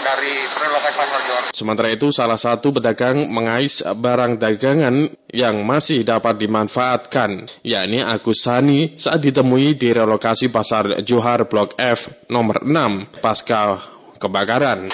[0.00, 1.42] dari relokasi pasar jual.
[1.52, 8.96] Sementara itu salah satu pedagang mengais barang dagangan yang masih dapat dimanfaatkan, yakni Agus Sani
[8.96, 13.76] saat ditemui di relokasi pasar Johar Blok F nomor 6 pasca
[14.16, 14.88] kebakaran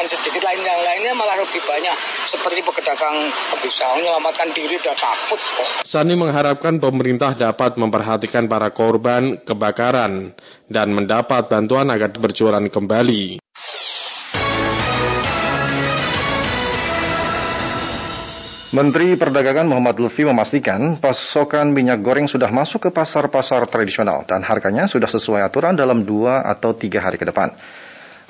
[0.00, 1.96] cuman sedikit lain yang lainnya malah lebih banyak
[2.30, 5.82] seperti pedagang bisa menyelamatkan diri dan takut kok.
[5.82, 10.38] Sani mengharapkan pemerintah dapat memperhatikan para korban kebakaran
[10.70, 13.42] dan mendapat bantuan agar berjualan kembali.
[18.70, 24.86] Menteri Perdagangan Muhammad Lutfi memastikan pasokan minyak goreng sudah masuk ke pasar-pasar tradisional dan harganya
[24.86, 27.50] sudah sesuai aturan dalam dua atau tiga hari ke depan.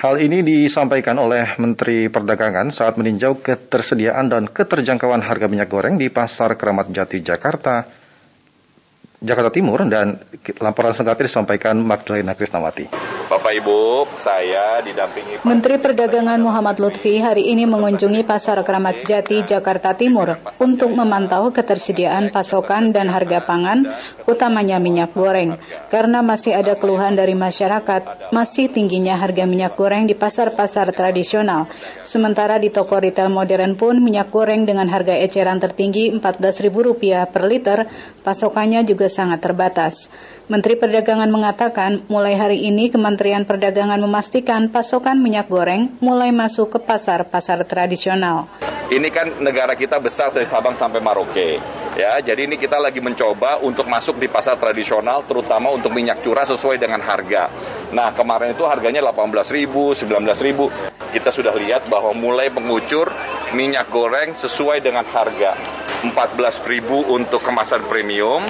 [0.00, 6.08] Hal ini disampaikan oleh Menteri Perdagangan saat meninjau ketersediaan dan keterjangkauan harga minyak goreng di
[6.08, 7.84] Pasar Keramat Jati, Jakarta
[9.20, 10.16] Jakarta Timur dan
[10.64, 12.88] laporan selengkapnya disampaikan Magdalena Krisnawati.
[13.28, 19.92] Bapak Ibu, saya didampingi Menteri Perdagangan Muhammad Lutfi hari ini mengunjungi Pasar Keramat Jati, Jakarta
[19.92, 23.92] Timur untuk memantau ketersediaan pasokan dan harga pangan,
[24.24, 25.60] utamanya minyak goreng.
[25.92, 31.68] Karena masih ada keluhan dari masyarakat, masih tingginya harga minyak goreng di pasar-pasar tradisional.
[32.08, 37.84] Sementara di toko retail modern pun minyak goreng dengan harga eceran tertinggi Rp14.000 per liter,
[38.24, 40.06] pasokannya juga sangat terbatas.
[40.50, 46.78] Menteri Perdagangan mengatakan mulai hari ini Kementerian Perdagangan memastikan pasokan minyak goreng mulai masuk ke
[46.82, 48.50] pasar-pasar tradisional.
[48.90, 51.62] Ini kan negara kita besar dari Sabang sampai Maroke.
[51.94, 56.42] Ya, jadi ini kita lagi mencoba untuk masuk di pasar tradisional terutama untuk minyak curah
[56.42, 57.46] sesuai dengan harga.
[57.94, 61.14] Nah, kemarin itu harganya 18.000, 19.000.
[61.14, 63.14] Kita sudah lihat bahwa mulai mengucur
[63.54, 65.54] minyak goreng sesuai dengan harga.
[66.02, 68.42] 14.000 untuk kemasan premium,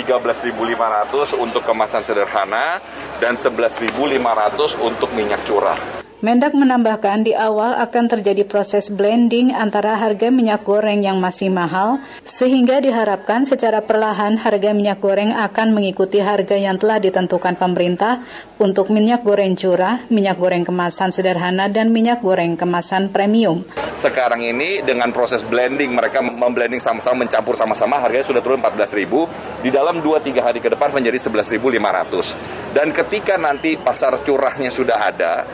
[0.00, 2.80] 13.500 untuk kemasan sederhana,
[3.20, 5.99] dan 11.500 untuk minyak curah.
[6.20, 11.96] Mendak menambahkan di awal akan terjadi proses blending antara harga minyak goreng yang masih mahal,
[12.28, 18.20] sehingga diharapkan secara perlahan harga minyak goreng akan mengikuti harga yang telah ditentukan pemerintah
[18.60, 23.64] untuk minyak goreng curah, minyak goreng kemasan sederhana, dan minyak goreng kemasan premium.
[23.96, 29.72] Sekarang ini dengan proses blending, mereka memblending sama-sama, mencampur sama-sama, harganya sudah turun 14.000, di
[29.72, 32.76] dalam 2-3 hari ke depan menjadi 11.500.
[32.76, 35.48] Dan ketika nanti pasar curahnya sudah ada,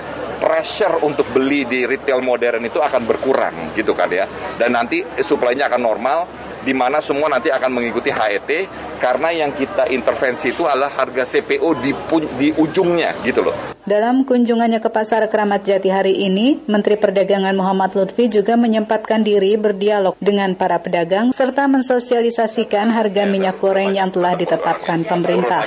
[0.56, 4.24] pressure untuk beli di retail modern itu akan berkurang gitu kan ya.
[4.56, 6.18] Dan nanti suplainya akan normal
[6.64, 8.48] di mana semua nanti akan mengikuti HET
[8.96, 11.92] karena yang kita intervensi itu adalah harga CPO di,
[12.36, 13.76] di ujungnya gitu loh.
[13.86, 19.54] Dalam kunjungannya ke Pasar Keramat Jati hari ini, Menteri Perdagangan Muhammad Lutfi juga menyempatkan diri
[19.54, 25.62] berdialog dengan para pedagang serta mensosialisasikan harga minyak goreng yang telah ditetapkan pemerintah.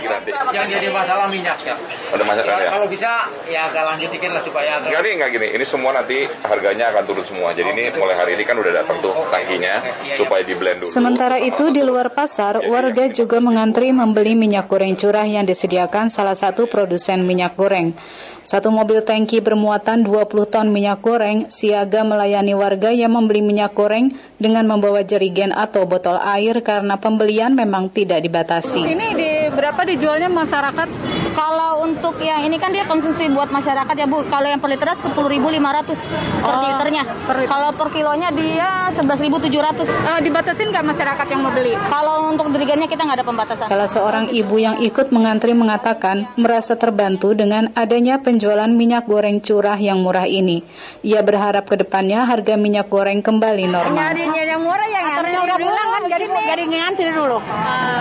[0.51, 1.79] Yang jadi masalah minyak ya.
[2.11, 2.69] Ada masalah ya.
[2.75, 3.11] Kalau bisa
[3.47, 4.99] ya agak lanjut dikit lah supaya agak...
[4.99, 5.47] Nih, enggak gini.
[5.55, 7.55] Ini semua nanti harganya akan turun semua.
[7.55, 9.79] Jadi ini mulai hari ini kan udah datang tuh tangkinya
[10.19, 10.91] supaya di blend dulu.
[10.91, 16.39] Sementara itu di luar pasar, warga juga mengantri membeli minyak goreng curah yang disediakan salah
[16.39, 17.91] satu produsen minyak goreng.
[18.39, 24.15] Satu mobil tangki bermuatan 20 ton minyak goreng siaga melayani warga yang membeli minyak goreng
[24.39, 28.79] dengan membawa jerigen atau botol air karena pembelian memang tidak dibatasi.
[28.79, 30.87] Ini di berapa dijualnya masyarakat?
[31.35, 34.23] Kalau untuk yang ini kan dia konsumsi buat masyarakat ya Bu.
[34.27, 37.03] Kalau yang per liter 10.500 per oh, liternya.
[37.27, 37.51] Per liter.
[37.51, 39.87] Kalau per kilonya dia 11.700.
[39.87, 41.75] Uh, dibatasin nggak masyarakat yang mau beli?
[41.75, 43.65] Kalau untuk jerigennya kita nggak ada pembatasan.
[43.67, 49.77] Salah seorang ibu yang ikut mengantri mengatakan merasa terbantu dengan adanya penjualan minyak goreng curah
[49.79, 50.63] yang murah ini.
[51.03, 53.95] Ia berharap ke depannya harga minyak goreng kembali normal.
[53.95, 57.37] Nyarinya yang murah yang ngantri udah pulang kan jadi jadi ngantri dulu.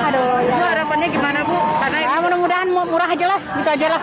[0.09, 0.55] Aduh, ya.
[0.75, 1.57] harapannya gimana Bu?
[1.57, 4.01] Karena ya, mudah-mudahan murah aja lah, gitu aja lah.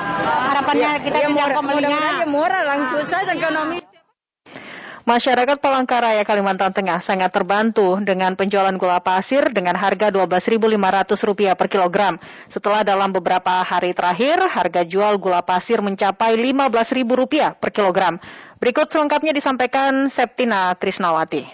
[0.50, 3.86] Harapannya ya, kita ya, tinggal murah, Mudah-mudahan murah, langsung saja ekonomi.
[5.06, 12.18] Masyarakat Palangkaraya, Kalimantan Tengah sangat terbantu dengan penjualan gula pasir dengan harga Rp12.500 per kilogram.
[12.50, 18.18] Setelah dalam beberapa hari terakhir, harga jual gula pasir mencapai Rp15.000 per kilogram.
[18.58, 21.54] Berikut selengkapnya disampaikan Septina Trisnawati.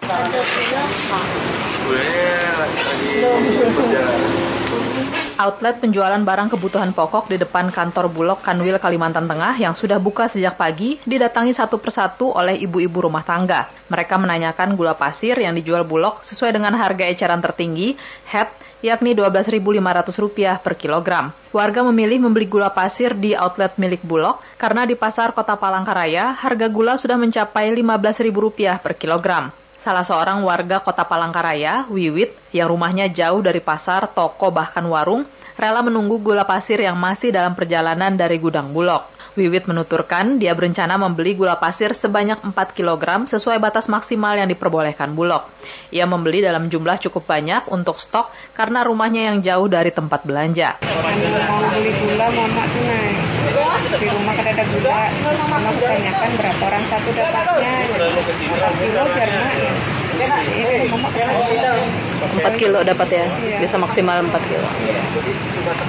[5.41, 10.29] Outlet penjualan barang kebutuhan pokok di depan kantor Bulog Kanwil Kalimantan Tengah yang sudah buka
[10.29, 13.65] sejak pagi didatangi satu persatu oleh ibu-ibu rumah tangga.
[13.89, 17.97] Mereka menanyakan gula pasir yang dijual Bulog sesuai dengan harga eceran tertinggi,
[18.29, 18.53] head,
[18.85, 21.33] yakni Rp12.500 per kilogram.
[21.49, 26.69] Warga memilih membeli gula pasir di outlet milik Bulog karena di pasar kota Palangkaraya harga
[26.69, 29.49] gula sudah mencapai Rp15.000 per kilogram.
[29.81, 35.25] Salah seorang warga kota Palangkaraya, Wiwit, yang rumahnya jauh dari pasar, toko, bahkan warung,
[35.57, 39.01] rela menunggu gula pasir yang masih dalam perjalanan dari gudang Bulog.
[39.33, 45.17] Wiwit menuturkan dia berencana membeli gula pasir sebanyak 4 kg sesuai batas maksimal yang diperbolehkan
[45.17, 45.49] Bulog.
[45.89, 50.77] Ia membeli dalam jumlah cukup banyak untuk stok karena rumahnya yang jauh dari tempat belanja.
[50.77, 53.20] Mau beli gula, tunai
[53.99, 55.01] di rumah kan ada gula.
[55.51, 57.73] Mama kebanyakan berapa orang satu dapatnya.
[57.91, 59.71] 4 kilo biar mak ya.
[62.45, 63.25] 4 kilo dapat ya?
[63.41, 63.57] Iya.
[63.59, 64.67] bisa maksimal 4 kilo.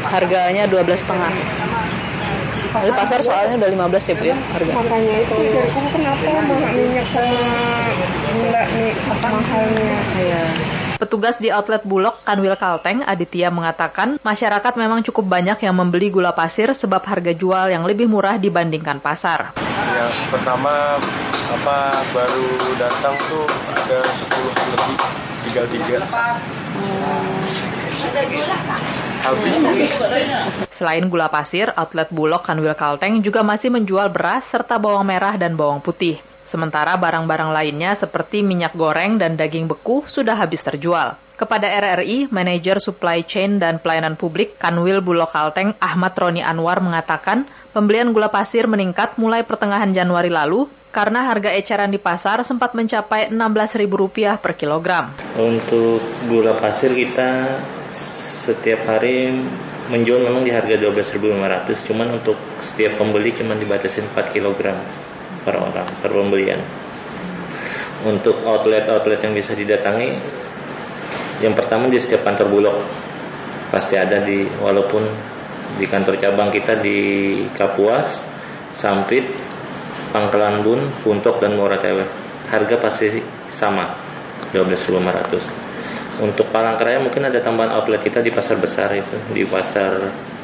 [0.09, 1.33] Harganya 12 setengah
[2.81, 4.73] di pasar soalnya udah 15 ya Bu ya harga.
[4.73, 6.29] Makanya itu jadiku kenapa
[6.73, 7.45] minyak sama
[8.33, 9.97] gula nih apa mahalnya.
[10.17, 10.45] Iya.
[11.03, 16.31] Petugas di outlet Bulog Kanwil Kalteng, Aditya mengatakan masyarakat memang cukup banyak yang membeli gula
[16.31, 19.51] pasir sebab harga jual yang lebih murah dibandingkan pasar.
[19.99, 21.03] Yang pertama
[21.53, 21.79] apa
[22.15, 22.49] baru
[22.79, 23.45] datang tuh
[23.75, 24.97] ada 10 lebih
[25.43, 25.97] tinggal tiga.
[30.75, 35.55] Selain gula pasir, outlet Bulog Kanwil Kalteng juga masih menjual beras serta bawang merah dan
[35.55, 36.19] bawang putih.
[36.43, 41.15] Sementara barang-barang lainnya seperti minyak goreng dan daging beku sudah habis terjual.
[41.43, 47.51] Kepada RRI, Manajer Supply Chain dan Pelayanan Publik Kanwil Bulog Kalteng Ahmad Roni Anwar mengatakan
[47.75, 53.35] pembelian gula pasir meningkat mulai pertengahan Januari lalu karena harga eceran di pasar sempat mencapai
[53.35, 55.11] Rp16.000 per kilogram.
[55.35, 55.99] Untuk
[56.31, 57.59] gula pasir kita
[57.91, 59.35] setiap hari
[59.91, 64.79] menjual memang di harga 12.500, cuman untuk setiap pembeli cuma dibatasi 4 kilogram
[65.43, 66.63] per orang per pembelian.
[68.07, 70.23] Untuk outlet-outlet yang bisa didatangi,
[71.43, 72.77] yang pertama di setiap kantor bulog
[73.75, 75.03] pasti ada di walaupun
[75.77, 76.99] di kantor cabang kita di
[77.57, 78.23] Kapuas,
[78.71, 79.25] Sampit,
[80.13, 82.05] Pangkalan Bun, Puntok dan Muara Tewe.
[82.53, 83.19] Harga pasti
[83.49, 83.97] sama
[84.53, 86.21] 12.500.
[86.21, 89.97] Untuk Palangkaraya mungkin ada tambahan outlet kita di pasar besar itu, di pasar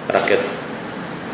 [0.09, 0.68] rakyat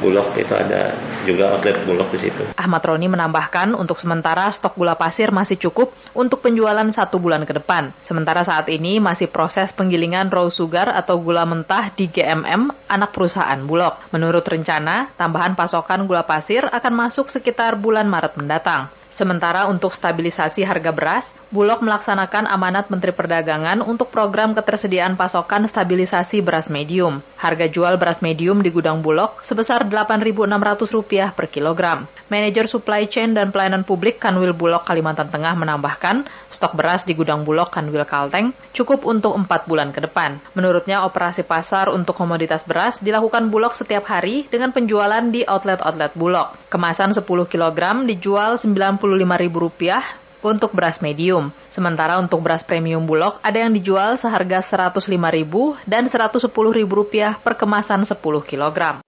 [0.03, 2.43] Bulog itu ada juga outlet Bulog di situ.
[2.59, 7.55] Ahmad Roni menambahkan untuk sementara stok gula pasir masih cukup untuk penjualan satu bulan ke
[7.55, 7.95] depan.
[8.03, 13.61] Sementara saat ini masih proses penggilingan raw sugar atau gula mentah di GMM, anak perusahaan
[13.63, 13.97] Bulog.
[14.11, 18.91] Menurut rencana, tambahan pasokan gula pasir akan masuk sekitar bulan Maret mendatang.
[19.15, 26.43] Sementara untuk stabilisasi harga beras, Bulog melaksanakan amanat Menteri Perdagangan untuk program ketersediaan pasokan stabilisasi
[26.43, 27.23] beras medium.
[27.39, 32.11] Harga jual beras medium di gudang Bulog sebesar Rp8.600 per kilogram.
[32.27, 37.47] Manajer Supply Chain dan Pelayanan Publik Kanwil Bulog Kalimantan Tengah menambahkan, stok beras di gudang
[37.47, 40.43] Bulog Kanwil Kalteng cukup untuk 4 bulan ke depan.
[40.59, 46.59] Menurutnya, operasi pasar untuk komoditas beras dilakukan Bulog setiap hari dengan penjualan di outlet-outlet Bulog.
[46.67, 51.53] Kemasan 10 kg dijual 90 Rp55.000 untuk beras medium.
[51.69, 55.53] Sementara untuk beras premium Bulog ada yang dijual seharga Rp105.000
[55.85, 59.05] dan Rp110.000 per kemasan 10 kg.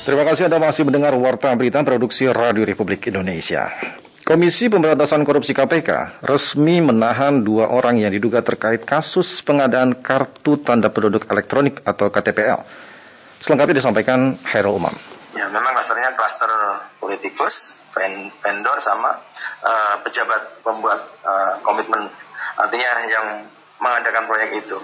[0.00, 3.68] Terima kasih Anda masih mendengar Warta Berita Produksi Radio Republik Indonesia.
[4.24, 10.86] Komisi Pemberantasan Korupsi KPK resmi menahan dua orang yang diduga terkait kasus pengadaan kartu tanda
[10.86, 12.89] penduduk elektronik atau KTPL.
[13.40, 14.92] Selengkapnya disampaikan Hairul Umam.
[15.32, 16.50] Ya, memang dasarnya klaster
[17.00, 17.80] politikus,
[18.44, 19.16] vendor sama
[19.64, 22.06] uh, pejabat pembuat uh, komitmen.
[22.60, 23.26] Artinya yang
[23.80, 24.78] mengadakan proyek itu.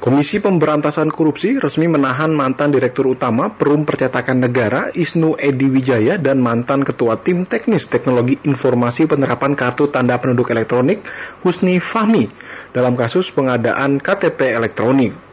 [0.00, 6.40] Komisi Pemberantasan Korupsi resmi menahan mantan Direktur Utama Perum Percetakan Negara Isnu Edi Wijaya dan
[6.40, 11.04] mantan Ketua Tim Teknis Teknologi Informasi Penerapan Kartu Tanda Penduduk Elektronik
[11.44, 12.32] Husni Fahmi
[12.72, 15.29] dalam kasus pengadaan KTP elektronik.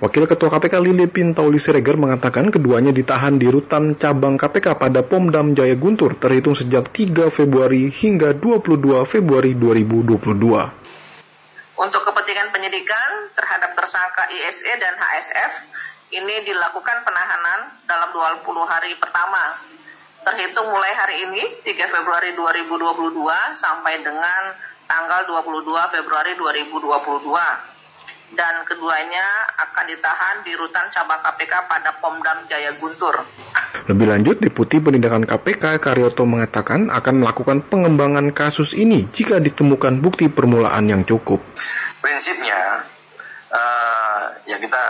[0.00, 5.52] Wakil Ketua KPK Lili Pintauli Siregar mengatakan keduanya ditahan di rutan cabang KPK pada Pomdam
[5.52, 10.24] Jaya Guntur terhitung sejak 3 Februari hingga 22 Februari 2022.
[11.76, 15.68] Untuk kepentingan penyidikan terhadap tersangka ISE dan HSF,
[16.16, 18.08] ini dilakukan penahanan dalam
[18.40, 19.60] 20 hari pertama.
[20.24, 23.20] Terhitung mulai hari ini, 3 Februari 2022,
[23.52, 24.56] sampai dengan
[24.88, 27.79] tanggal 22 Februari 2022
[28.30, 29.26] dan keduanya
[29.58, 33.26] akan ditahan di rutan cabang KPK pada Pomdam Jaya Guntur.
[33.90, 40.30] Lebih lanjut, Deputi Penindakan KPK Karyoto mengatakan akan melakukan pengembangan kasus ini jika ditemukan bukti
[40.30, 41.42] permulaan yang cukup.
[41.98, 42.86] Prinsipnya,
[43.50, 44.82] uh, ya kita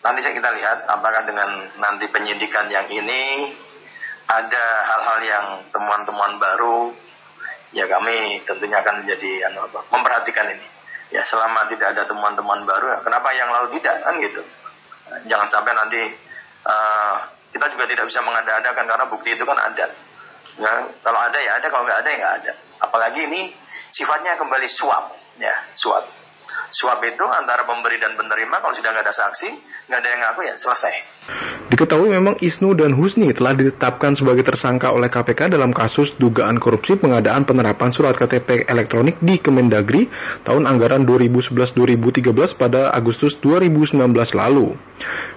[0.00, 3.52] nanti kita lihat apakah dengan nanti penyidikan yang ini
[4.32, 6.88] ada hal-hal yang temuan-temuan baru,
[7.76, 10.71] ya kami tentunya akan menjadi anu memperhatikan ini
[11.12, 14.42] ya selama tidak ada temuan-temuan baru kenapa yang lalu tidak kan gitu.
[15.28, 16.00] Jangan sampai nanti
[16.64, 17.14] uh,
[17.52, 19.86] kita juga tidak bisa mengada-adakan karena bukti itu kan ada.
[20.56, 20.72] Ya
[21.04, 22.52] kalau ada ya ada kalau nggak ada ya nggak ada.
[22.80, 23.52] Apalagi ini
[23.92, 26.21] sifatnya kembali suap ya suap
[26.72, 29.48] suap itu antara pemberi dan penerima kalau sudah nggak ada saksi
[29.88, 31.12] nggak ada yang ngaku ya selesai
[31.70, 36.98] Diketahui memang Isnu dan Husni telah ditetapkan sebagai tersangka oleh KPK dalam kasus dugaan korupsi
[36.98, 40.10] pengadaan penerapan surat KTP elektronik di Kemendagri
[40.42, 42.26] tahun anggaran 2011-2013
[42.58, 44.02] pada Agustus 2019
[44.34, 44.74] lalu.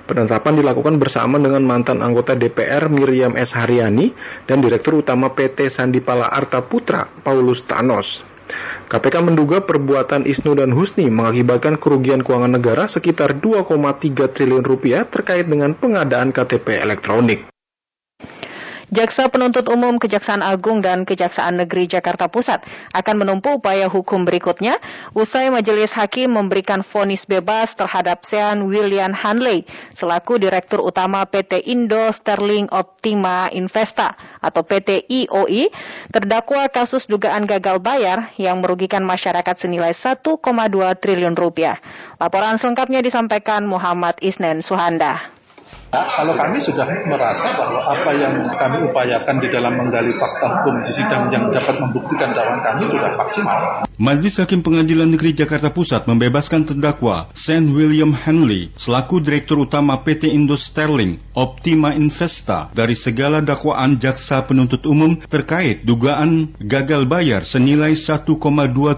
[0.09, 3.53] Penetapan dilakukan bersama dengan mantan anggota DPR Miriam S.
[3.53, 4.11] Haryani
[4.49, 8.34] dan Direktur Utama PT Sandipala Arta Putra Paulus Thanos.
[8.85, 13.65] KPK menduga perbuatan Isnu dan Husni mengakibatkan kerugian keuangan negara sekitar 2,3
[14.13, 17.54] triliun rupiah terkait dengan pengadaan KTP elektronik.
[18.93, 24.77] Jaksa Penuntut Umum Kejaksaan Agung dan Kejaksaan Negeri Jakarta Pusat akan menempuh upaya hukum berikutnya
[25.17, 29.65] usai Majelis Hakim memberikan vonis bebas terhadap Sean William Hanley
[29.97, 35.73] selaku Direktur Utama PT Indo Sterling Optima Investa atau PT IOI
[36.13, 40.29] terdakwa kasus dugaan gagal bayar yang merugikan masyarakat senilai 1,2
[41.01, 41.81] triliun rupiah.
[42.21, 45.34] Laporan selengkapnya disampaikan Muhammad Isnen Suhanda.
[46.15, 50.91] Kalau kami sudah merasa bahwa apa yang kami upayakan di dalam menggali fakta hukum di
[50.91, 53.59] sidang yang dapat membuktikan dakwaan kami sudah maksimal.
[53.95, 60.35] Majelis Hakim Pengadilan Negeri Jakarta Pusat membebaskan terdakwa Saint William Henley selaku Direktur Utama PT
[60.35, 67.95] Indo Sterling Optima Investa dari segala dakwaan jaksa penuntut umum terkait dugaan gagal bayar senilai
[67.95, 68.35] 1,2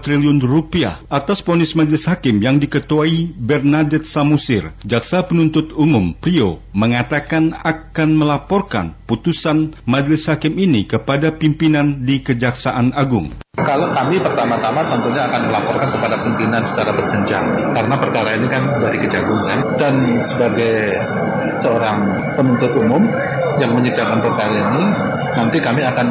[0.02, 6.58] triliun rupiah atas ponis majelis hakim yang diketuai Bernadette Samusir, jaksa penuntut umum Prio
[6.88, 13.36] mengatakan akan melaporkan putusan majelis hakim ini kepada pimpinan di Kejaksaan Agung.
[13.60, 17.44] Kalau kami pertama-tama tentunya akan melaporkan kepada pimpinan secara berjenjang
[17.76, 20.96] karena perkara ini kan dari kejagungan dan sebagai
[21.60, 21.98] seorang
[22.38, 23.04] penuntut umum
[23.60, 24.82] yang menyidangkan perkara ini
[25.36, 26.06] nanti kami akan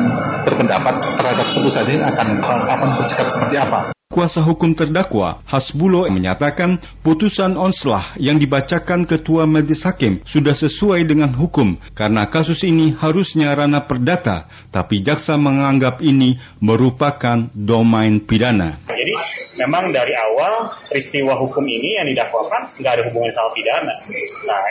[0.46, 3.97] berpendapat terhadap putusan ini akan akan bersikap seperti apa.
[4.18, 11.30] Kuasa hukum terdakwa, Hasbulo menyatakan putusan onslah yang dibacakan Ketua Majelis Hakim sudah sesuai dengan
[11.38, 18.82] hukum karena kasus ini harusnya ranah perdata, tapi jaksa menganggap ini merupakan domain pidana.
[18.90, 19.14] Jadi
[19.62, 23.94] memang dari awal peristiwa hukum ini yang didakwakan nggak ada hubungan sama pidana.
[23.94, 24.66] Nah,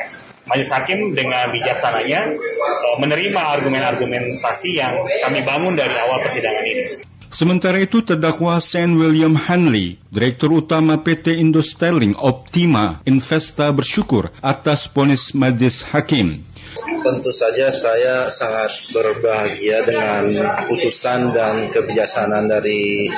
[0.51, 7.07] Majelis Hakim dengan bijaksananya eh, menerima argumen-argumentasi yang kami bangun dari awal persidangan ini.
[7.30, 14.86] Sementara itu terdakwa Saint William Hanley, Direktur Utama PT Indo Sterling Optima Investa bersyukur atas
[14.86, 16.44] ponis Majelis Hakim.
[16.76, 20.24] Tentu saja saya sangat berbahagia dengan
[20.68, 23.08] putusan dan kebijaksanaan dari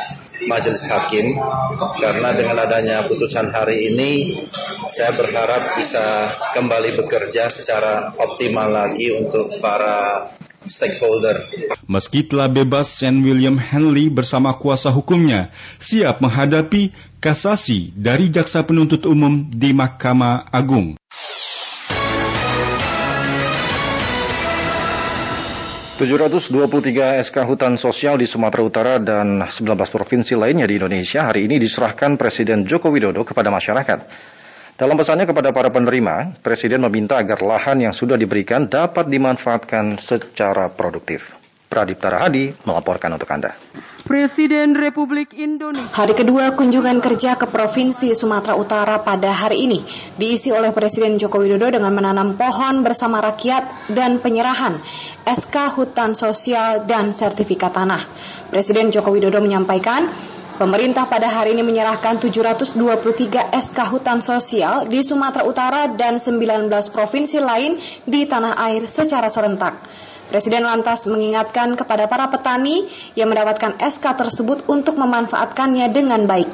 [0.47, 1.35] Majelis Hakim
[1.99, 4.39] karena dengan adanya putusan hari ini
[4.93, 10.31] saya berharap bisa kembali bekerja secara optimal lagi untuk para
[10.69, 11.35] stakeholder.
[11.89, 15.49] Meski telah bebas, Saint William Henley bersama kuasa hukumnya
[15.81, 20.95] siap menghadapi kasasi dari jaksa penuntut umum di Mahkamah Agung.
[25.99, 31.59] ...723 SK hutan sosial di Sumatera Utara dan 19 provinsi lainnya di Indonesia hari ini
[31.59, 34.07] diserahkan Presiden Joko Widodo kepada masyarakat.
[34.79, 40.71] Dalam pesannya kepada para penerima, Presiden meminta agar lahan yang sudah diberikan dapat dimanfaatkan secara
[40.71, 41.35] produktif.
[41.67, 43.59] Pradip Tarahadi melaporkan untuk Anda.
[44.07, 45.91] Presiden Republik Indonesia.
[45.91, 49.83] Hari kedua kunjungan kerja ke Provinsi Sumatera Utara pada hari ini
[50.15, 54.79] diisi oleh Presiden Joko Widodo dengan menanam pohon bersama rakyat dan penyerahan
[55.27, 58.07] SK hutan sosial dan sertifikat tanah.
[58.55, 60.09] Presiden Joko Widodo menyampaikan
[60.59, 62.75] Pemerintah pada hari ini menyerahkan 723
[63.55, 69.79] SK hutan sosial di Sumatera Utara dan 19 provinsi lain di tanah air secara serentak.
[70.27, 76.51] Presiden lantas mengingatkan kepada para petani yang mendapatkan SK tersebut untuk memanfaatkannya dengan baik.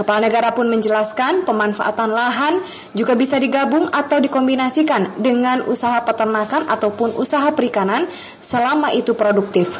[0.00, 2.64] Kepala negara pun menjelaskan pemanfaatan lahan
[2.96, 8.08] juga bisa digabung atau dikombinasikan dengan usaha peternakan ataupun usaha perikanan
[8.40, 9.76] selama itu produktif.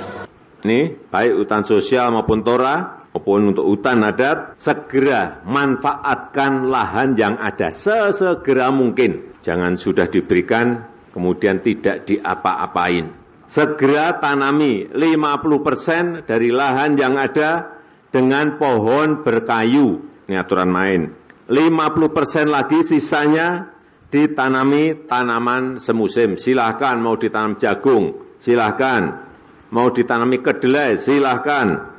[0.61, 7.71] Ini baik hutan sosial maupun tora maupun untuk hutan adat, segera manfaatkan lahan yang ada
[7.71, 9.39] sesegera mungkin.
[9.47, 13.15] Jangan sudah diberikan, kemudian tidak diapa-apain.
[13.47, 17.79] Segera tanami 50 persen dari lahan yang ada
[18.11, 20.03] dengan pohon berkayu.
[20.27, 21.15] Ini aturan main.
[21.47, 23.71] 50 persen lagi sisanya
[24.11, 26.35] ditanami tanaman semusim.
[26.35, 29.23] Silahkan mau ditanam jagung, silahkan.
[29.71, 31.94] Mau ditanami kedelai, silahkan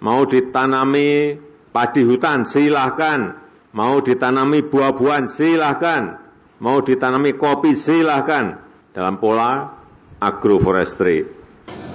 [0.00, 1.36] mau ditanami
[1.70, 3.44] padi hutan, silahkan.
[3.76, 6.16] Mau ditanami buah-buahan, silahkan.
[6.64, 8.64] Mau ditanami kopi, silahkan.
[8.96, 9.76] Dalam pola
[10.16, 11.36] agroforestry.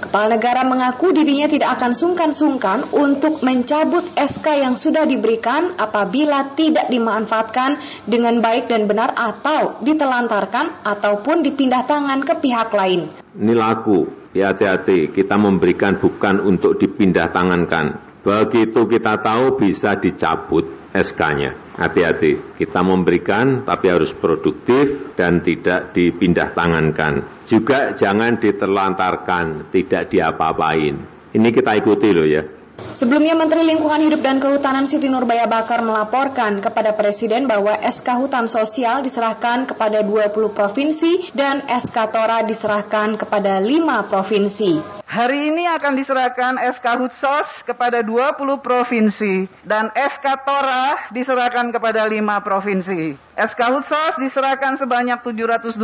[0.02, 6.90] Kepala negara mengaku dirinya tidak akan sungkan-sungkan untuk mencabut SK yang sudah diberikan apabila tidak
[6.90, 13.08] dimanfaatkan dengan baik dan benar atau ditelantarkan ataupun dipindah tangan ke pihak lain.
[13.38, 18.12] Ini laku, ya hati-hati, kita memberikan bukan untuk dipindah tangankan.
[18.22, 21.56] Begitu kita tahu bisa dicabut SK-nya.
[21.72, 27.42] Hati-hati, kita memberikan tapi harus produktif dan tidak dipindah tangankan.
[27.48, 30.94] Juga jangan diterlantarkan, tidak diapa-apain.
[31.32, 32.44] Ini kita ikuti loh ya.
[32.90, 38.50] Sebelumnya Menteri Lingkungan Hidup dan Kehutanan Siti Nurbaya Bakar melaporkan kepada Presiden bahwa SK Hutan
[38.50, 45.02] Sosial diserahkan kepada 20 provinsi dan SK Tora diserahkan kepada 5 provinsi.
[45.12, 52.18] Hari ini akan diserahkan SK Hutsos kepada 20 provinsi dan SK Tora diserahkan kepada 5
[52.40, 53.14] provinsi.
[53.36, 55.76] SK Hutsos diserahkan sebanyak 722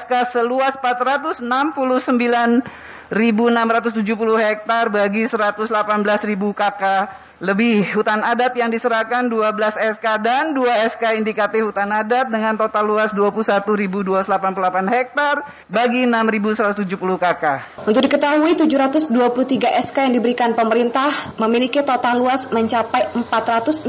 [0.00, 1.44] SK seluas 469
[3.08, 5.72] 1.670 hektar bagi 118.000
[6.52, 6.82] KK
[7.38, 9.54] lebih hutan adat yang diserahkan 12
[9.94, 14.26] SK dan 2 SK indikatif hutan adat dengan total luas 21.288
[14.90, 17.44] hektar bagi 6.170 KK.
[17.86, 19.14] Untuk diketahui 723
[19.70, 23.86] SK yang diberikan pemerintah memiliki total luas mencapai 469.000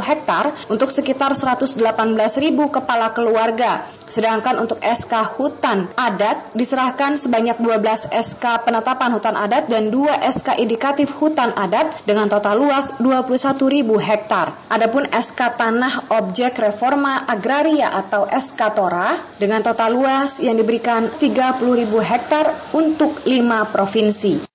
[0.00, 1.76] hektar untuk sekitar 118.000
[2.72, 3.84] kepala keluarga.
[4.08, 10.56] Sedangkan untuk SK hutan adat diserahkan sebanyak 12 SK penetapan hutan adat dan 2 SK
[10.56, 14.54] indikatif hutan adat dengan total luas 21.000 hektar.
[14.70, 21.90] Adapun SK Tanah Objek Reforma Agraria atau SK Tora dengan total luas yang diberikan 30.000
[22.00, 24.49] hektar untuk 5 provinsi.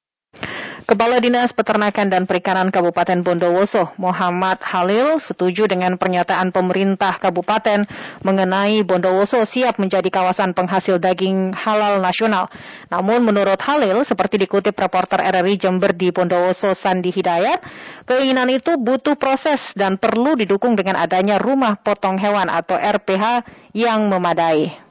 [0.86, 7.89] Kepala Dinas Peternakan dan Perikanan Kabupaten Bondowoso, Muhammad Halil, setuju dengan pernyataan pemerintah kabupaten
[8.21, 12.53] mengenai Bondowoso siap menjadi kawasan penghasil daging halal nasional.
[12.93, 17.65] Namun menurut Halil, seperti dikutip reporter RRI Jember di Bondowoso Sandi Hidayat,
[18.05, 23.41] keinginan itu butuh proses dan perlu didukung dengan adanya rumah potong hewan atau RPH
[23.73, 24.84] yang memadai.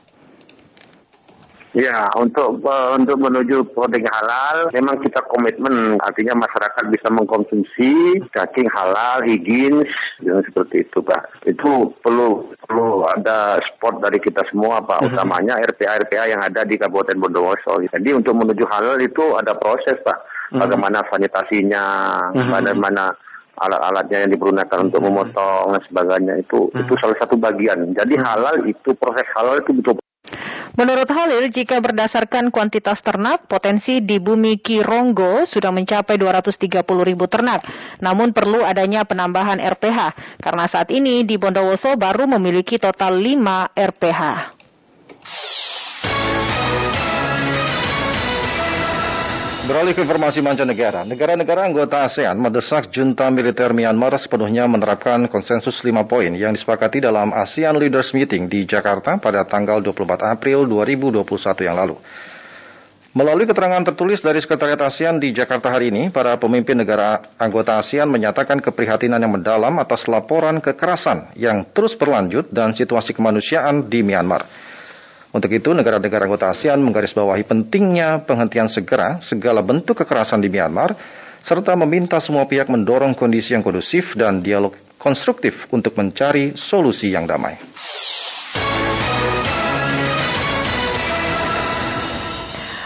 [1.75, 8.71] Ya, untuk uh, untuk menuju produk halal, memang kita komitmen, artinya masyarakat bisa mengkonsumsi daging
[8.71, 9.91] halal, higienis,
[10.23, 11.43] yang seperti itu, Pak.
[11.43, 15.03] Itu perlu perlu ada sport dari kita semua, Pak.
[15.03, 15.07] Mhm.
[15.19, 17.83] Utamanya RPA-RPA yang ada di Kabupaten Bondowoso.
[17.91, 20.19] Jadi untuk menuju halal itu ada proses, Pak.
[20.55, 20.63] Mhm.
[20.63, 21.85] Bagaimana sanitasinya,
[22.39, 22.55] mhm.
[22.55, 23.11] bagaimana
[23.59, 27.95] alat-alatnya yang dipergunakan untuk memotong dan sebagainya itu itu salah satu bagian.
[27.95, 29.95] Jadi halal itu proses halal itu betul
[30.75, 37.63] Menurut Halil, jika berdasarkan kuantitas ternak, potensi di bumi Kironggo sudah mencapai 230 ribu ternak.
[38.03, 44.23] Namun perlu adanya penambahan RPH, karena saat ini di Bondowoso baru memiliki total 5 RPH.
[49.65, 56.05] Beralih ke informasi mancanegara, negara-negara anggota ASEAN mendesak junta militer Myanmar sepenuhnya menerapkan konsensus lima
[56.05, 61.25] poin yang disepakati dalam ASEAN Leaders Meeting di Jakarta pada tanggal 24 April 2021
[61.65, 61.97] yang lalu.
[63.17, 68.13] Melalui keterangan tertulis dari Sekretariat ASEAN di Jakarta hari ini, para pemimpin negara anggota ASEAN
[68.13, 74.45] menyatakan keprihatinan yang mendalam atas laporan kekerasan yang terus berlanjut dan situasi kemanusiaan di Myanmar.
[75.35, 80.95] Untuk itu, negara-negara anggota ASEAN menggarisbawahi pentingnya penghentian segera segala bentuk kekerasan di Myanmar,
[81.43, 87.27] serta meminta semua pihak mendorong kondisi yang kondusif dan dialog konstruktif untuk mencari solusi yang
[87.27, 87.59] damai.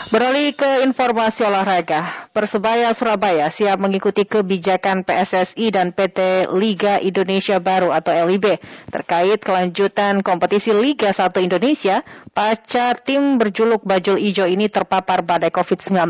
[0.08, 7.92] Beralih ke informasi olahraga, Persebaya Surabaya siap mengikuti kebijakan PSSI dan PT Liga Indonesia Baru
[7.92, 8.56] atau LIB
[8.88, 12.00] terkait kelanjutan kompetisi Liga 1 Indonesia
[12.32, 16.08] pasca tim berjuluk Bajul Ijo ini terpapar badai COVID-19.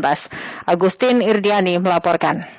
[0.63, 2.58] Agustin Irdiani melaporkan.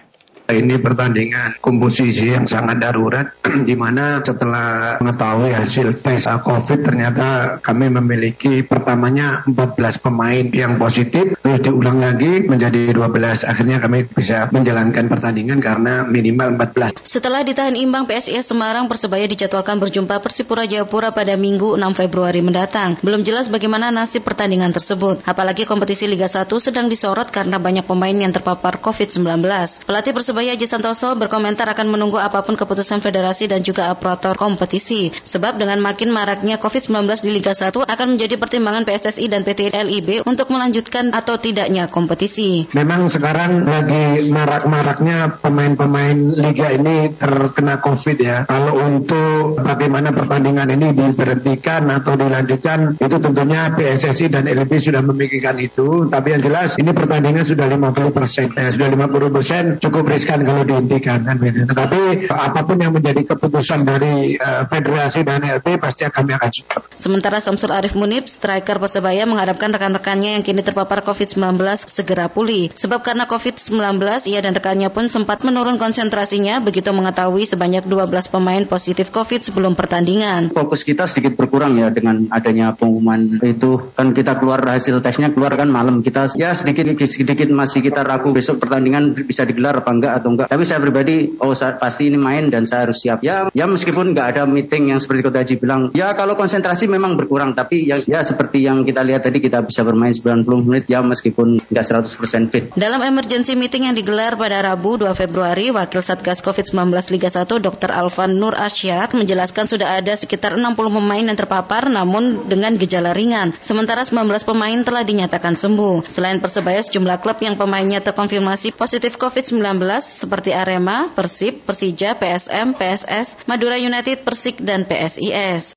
[0.51, 3.30] Ini pertandingan komposisi yang sangat darurat
[3.68, 11.38] di mana setelah mengetahui hasil tes COVID ternyata kami memiliki pertamanya 14 pemain yang positif
[11.38, 17.07] terus diulang lagi menjadi 12 akhirnya kami bisa menjalankan pertandingan karena minimal 14.
[17.07, 22.98] Setelah ditahan imbang PSIS Semarang Persebaya dijadwalkan berjumpa Persipura Jayapura pada Minggu 6 Februari mendatang.
[23.05, 25.22] Belum jelas bagaimana nasib pertandingan tersebut.
[25.28, 29.44] Apalagi kompetisi Liga 1 sedang disorot karena banyak pemain yang terpapar COVID-19.
[29.84, 34.32] Pelatih Persebaya Persebaya Haji Santoso berkomentar akan menunggu apa pun keputusan federasi dan juga operator
[34.41, 35.12] kompetisi.
[35.12, 40.24] Sebab dengan makin maraknya COVID-19 di Liga 1 akan menjadi pertimbangan PSSI dan PT LIB
[40.24, 42.64] untuk melanjutkan atau tidaknya kompetisi.
[42.72, 48.49] Memang sekarang lagi marak-maraknya pemain-pemain Liga ini terkena COVID ya.
[48.49, 55.61] Kalau untuk bagaimana pertandingan ini diberhentikan atau dilanjutkan itu tentunya PSSI dan LIB sudah memikirkan
[55.61, 56.09] itu.
[56.09, 58.49] Tapi yang jelas ini pertandingan sudah 50 persen.
[58.57, 61.66] Ya, sudah 50 persen cukup riskan kan kalau dihentikan kan gitu.
[61.66, 66.87] Tetapi apa pun yang menjadi keputusan dari uh, federasi dan LP pasti kami akan support.
[66.95, 71.59] Sementara Samsul Arif Munib, striker Persebaya mengharapkan rekan-rekannya yang kini terpapar COVID-19
[71.91, 72.70] segera pulih.
[72.70, 73.99] Sebab karena COVID-19
[74.31, 79.74] ia dan rekannya pun sempat menurun konsentrasinya begitu mengetahui sebanyak 12 pemain positif COVID sebelum
[79.74, 80.55] pertandingan.
[80.55, 85.57] Fokus kita sedikit berkurang ya dengan adanya pengumuman itu kan kita keluar hasil tesnya keluar
[85.57, 90.12] kan malam kita ya sedikit sedikit masih kita ragu besok pertandingan bisa digelar apa enggak
[90.21, 90.53] atau enggak.
[90.53, 93.25] Tapi saya pribadi, oh saya, pasti ini main dan saya harus siap.
[93.25, 97.16] Ya, ya meskipun nggak ada meeting yang seperti Kota Haji bilang, ya kalau konsentrasi memang
[97.16, 101.01] berkurang, tapi ya, ya seperti yang kita lihat tadi kita bisa bermain 90 menit ya
[101.01, 102.64] meskipun nggak 100% fit.
[102.77, 107.91] Dalam emergency meeting yang digelar pada Rabu 2 Februari, Wakil Satgas COVID-19 Liga 1 Dr.
[107.91, 113.57] Alvan Nur Asyad menjelaskan sudah ada sekitar 60 pemain yang terpapar namun dengan gejala ringan.
[113.62, 116.11] Sementara 19 pemain telah dinyatakan sembuh.
[116.11, 123.44] Selain Persebaya, sejumlah klub yang pemainnya terkonfirmasi positif COVID-19 seperti Arema, Persib, Persija, PSM, PSS,
[123.44, 125.76] Madura United, Persik, dan PSIS.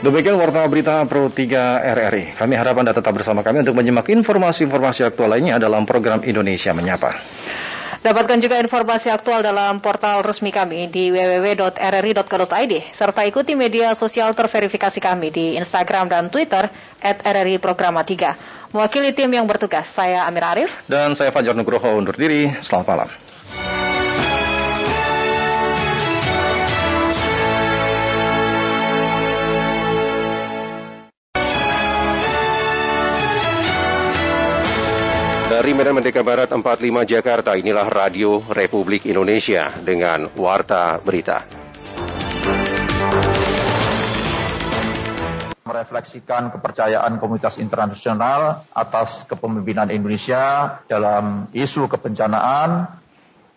[0.00, 2.32] Demikian warta berita Pro 3 RRI.
[2.32, 7.20] Kami harap Anda tetap bersama kami untuk menyimak informasi-informasi aktual lainnya dalam program Indonesia Menyapa.
[8.00, 14.96] Dapatkan juga informasi aktual dalam portal resmi kami di www.rri.co.id serta ikuti media sosial terverifikasi
[15.04, 16.72] kami di Instagram dan Twitter
[17.04, 18.72] at RRI Programa 3.
[18.72, 20.80] Mewakili tim yang bertugas, saya Amir Arif.
[20.88, 22.48] Dan saya Fajar Nugroho undur diri.
[22.64, 23.29] Selamat malam.
[35.60, 41.44] Dari Medan Merdeka Barat 45 Jakarta, inilah Radio Republik Indonesia dengan Warta Berita.
[45.60, 52.96] merefleksikan kepercayaan komunitas internasional atas kepemimpinan Indonesia dalam isu kebencanaan.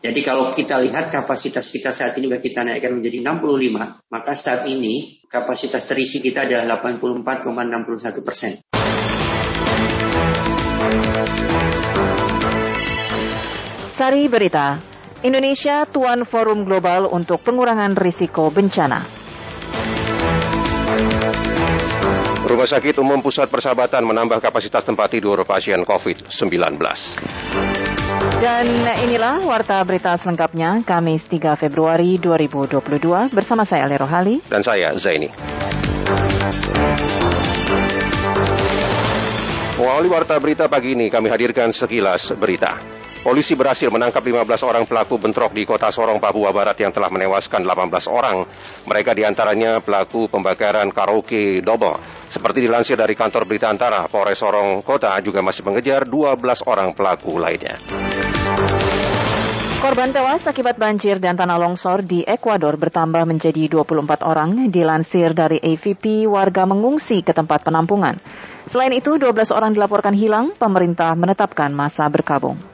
[0.04, 4.68] Jadi kalau kita lihat kapasitas kita saat ini sudah kita naikkan menjadi 65, maka saat
[4.68, 8.60] ini kapasitas terisi kita adalah 84,61 persen.
[13.94, 14.82] Sari Berita,
[15.22, 19.06] Indonesia tuan forum global untuk pengurangan risiko bencana.
[22.50, 26.82] Rumah Sakit Umum Pusat Persahabatan menambah kapasitas tempat tidur pasien COVID-19.
[28.41, 28.66] Dan
[29.06, 35.30] inilah warta berita selengkapnya Kamis 3 Februari 2022 bersama saya Lero Hali dan saya Zaini.
[39.78, 43.04] Mengawali warta berita pagi ini kami hadirkan sekilas berita.
[43.24, 47.63] Polisi berhasil menangkap 15 orang pelaku bentrok di kota Sorong, Papua Barat yang telah menewaskan
[47.63, 48.43] 18 orang.
[48.84, 52.03] Mereka di antaranya pelaku pembakaran karaoke double.
[52.28, 57.39] Seperti dilansir dari kantor berita antara, Polres Sorong Kota juga masih mengejar 12 orang pelaku
[57.39, 57.80] lainnya.
[59.80, 64.67] Korban tewas akibat banjir dan tanah longsor di Ekuador bertambah menjadi 24 orang.
[64.67, 68.19] Dilansir dari AVP, warga mengungsi ke tempat penampungan.
[68.67, 72.72] Selain itu, 12 orang dilaporkan hilang, pemerintah menetapkan masa berkabung.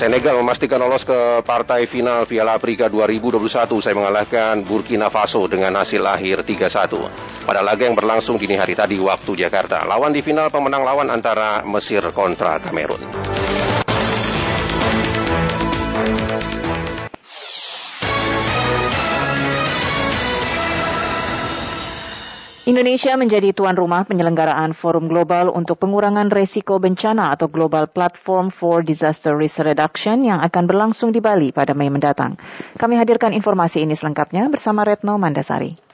[0.00, 3.36] Senegal memastikan lolos ke partai final Piala Afrika 2021
[3.68, 7.44] usai mengalahkan Burkina Faso dengan hasil akhir 3-1.
[7.44, 11.60] Pada laga yang berlangsung dini hari tadi waktu Jakarta, lawan di final pemenang lawan antara
[11.68, 12.96] Mesir kontra Kamerun.
[22.70, 28.86] Indonesia menjadi tuan rumah penyelenggaraan Forum Global untuk Pengurangan Resiko Bencana atau Global Platform for
[28.86, 32.38] Disaster Risk Reduction yang akan berlangsung di Bali pada Mei mendatang.
[32.78, 35.89] Kami hadirkan informasi ini selengkapnya bersama Retno Mandasari.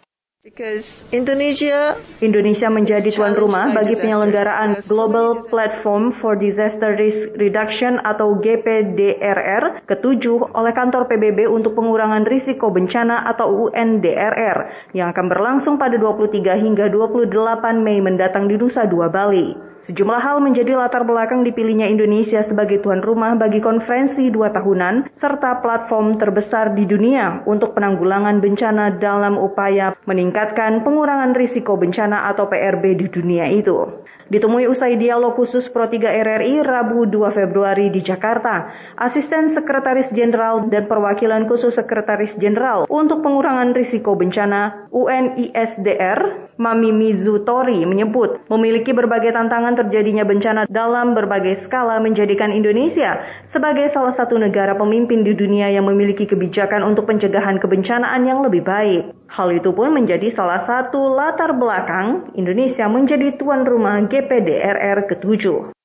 [2.22, 10.54] Indonesia menjadi tuan rumah bagi penyelenggaraan Global Platform for Disaster Risk Reduction atau GPDRR ketujuh
[10.54, 16.94] oleh kantor PBB untuk pengurangan risiko bencana atau UNDRR yang akan berlangsung pada 23 hingga
[16.94, 19.75] 28 Mei mendatang di Nusa Dua Bali.
[19.86, 25.62] Sejumlah hal menjadi latar belakang dipilihnya Indonesia sebagai tuan rumah bagi konferensi dua tahunan serta
[25.62, 32.98] platform terbesar di dunia untuk penanggulangan bencana dalam upaya meningkatkan pengurangan risiko bencana atau PRB
[32.98, 34.02] di dunia itu.
[34.26, 40.66] Ditemui usai dialog khusus Pro 3 RRI Rabu 2 Februari di Jakarta, Asisten Sekretaris Jenderal
[40.66, 49.36] dan Perwakilan Khusus Sekretaris Jenderal untuk Pengurangan Risiko Bencana UNISDR, Mami Mizutori menyebut memiliki berbagai
[49.36, 55.68] tantangan terjadinya bencana dalam berbagai skala menjadikan Indonesia sebagai salah satu negara pemimpin di dunia
[55.68, 59.12] yang memiliki kebijakan untuk pencegahan kebencanaan yang lebih baik.
[59.28, 65.75] Hal itu pun menjadi salah satu latar belakang Indonesia menjadi tuan rumah GPDRR ke-7.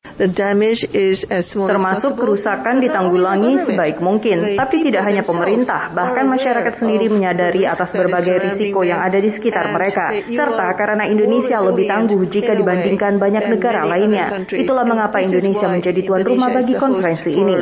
[1.52, 8.54] Termasuk kerusakan ditanggulangi sebaik mungkin, tapi tidak hanya pemerintah, bahkan masyarakat sendiri menyadari atas berbagai
[8.54, 13.82] risiko yang ada di sekitar mereka, serta karena Indonesia lebih tangguh jika dibandingkan banyak negara
[13.90, 14.30] lainnya.
[14.46, 17.56] Itulah mengapa Indonesia menjadi tuan rumah bagi konferensi ini.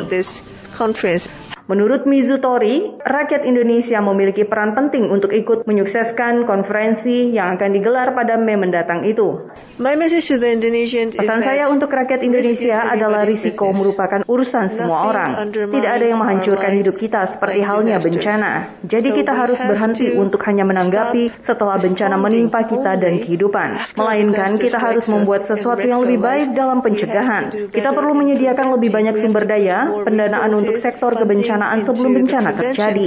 [1.70, 8.34] Menurut Mizutori, rakyat Indonesia memiliki peran penting untuk ikut menyukseskan konferensi yang akan digelar pada
[8.42, 9.46] Mei mendatang itu.
[9.78, 15.30] Pesan saya untuk rakyat Indonesia adalah risiko merupakan urusan semua orang.
[15.54, 18.74] Tidak ada yang menghancurkan hidup kita seperti halnya bencana.
[18.82, 23.94] Jadi kita harus berhenti untuk hanya menanggapi setelah bencana menimpa kita dan kehidupan.
[23.94, 27.70] Melainkan kita harus membuat sesuatu yang lebih baik dalam pencegahan.
[27.70, 33.04] Kita perlu menyediakan lebih banyak sumber daya, pendanaan untuk sektor kebencanaan perencanaan sebelum bencana terjadi.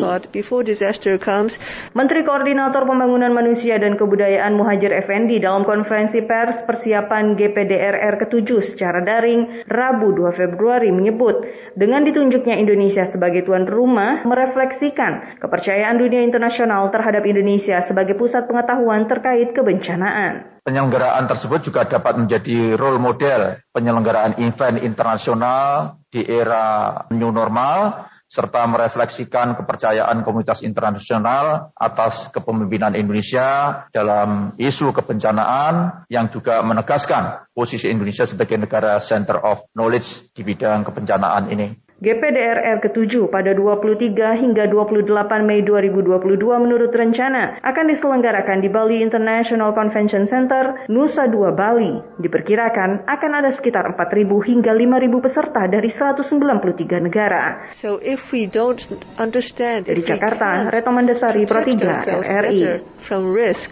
[1.97, 9.01] Menteri Koordinator Pembangunan Manusia dan Kebudayaan Muhajir Effendi dalam konferensi pers persiapan GPDRR ke-7 secara
[9.01, 11.41] daring Rabu 2 Februari menyebut,
[11.73, 19.09] dengan ditunjuknya Indonesia sebagai tuan rumah merefleksikan kepercayaan dunia internasional terhadap Indonesia sebagai pusat pengetahuan
[19.09, 20.61] terkait kebencanaan.
[20.63, 28.65] Penyelenggaraan tersebut juga dapat menjadi role model penyelenggaraan event internasional di era new normal serta
[28.65, 38.25] merefleksikan kepercayaan komunitas internasional atas kepemimpinan Indonesia dalam isu kebencanaan yang juga menegaskan posisi Indonesia
[38.25, 41.82] sebagai negara center of knowledge di bidang kebencanaan ini.
[42.03, 44.11] GPDRR ke-7 pada 23
[44.43, 45.07] hingga 28
[45.47, 52.03] Mei 2022 menurut rencana akan diselenggarakan di Bali International Convention Center, Nusa Dua, Bali.
[52.19, 57.71] Diperkirakan akan ada sekitar 4.000 hingga 5.000 peserta dari 193 negara.
[57.71, 58.83] So if we don't
[59.15, 62.83] understand, dari Jakarta, Reto Mandasari, Pro 3, RRI.
[62.99, 63.71] From risk,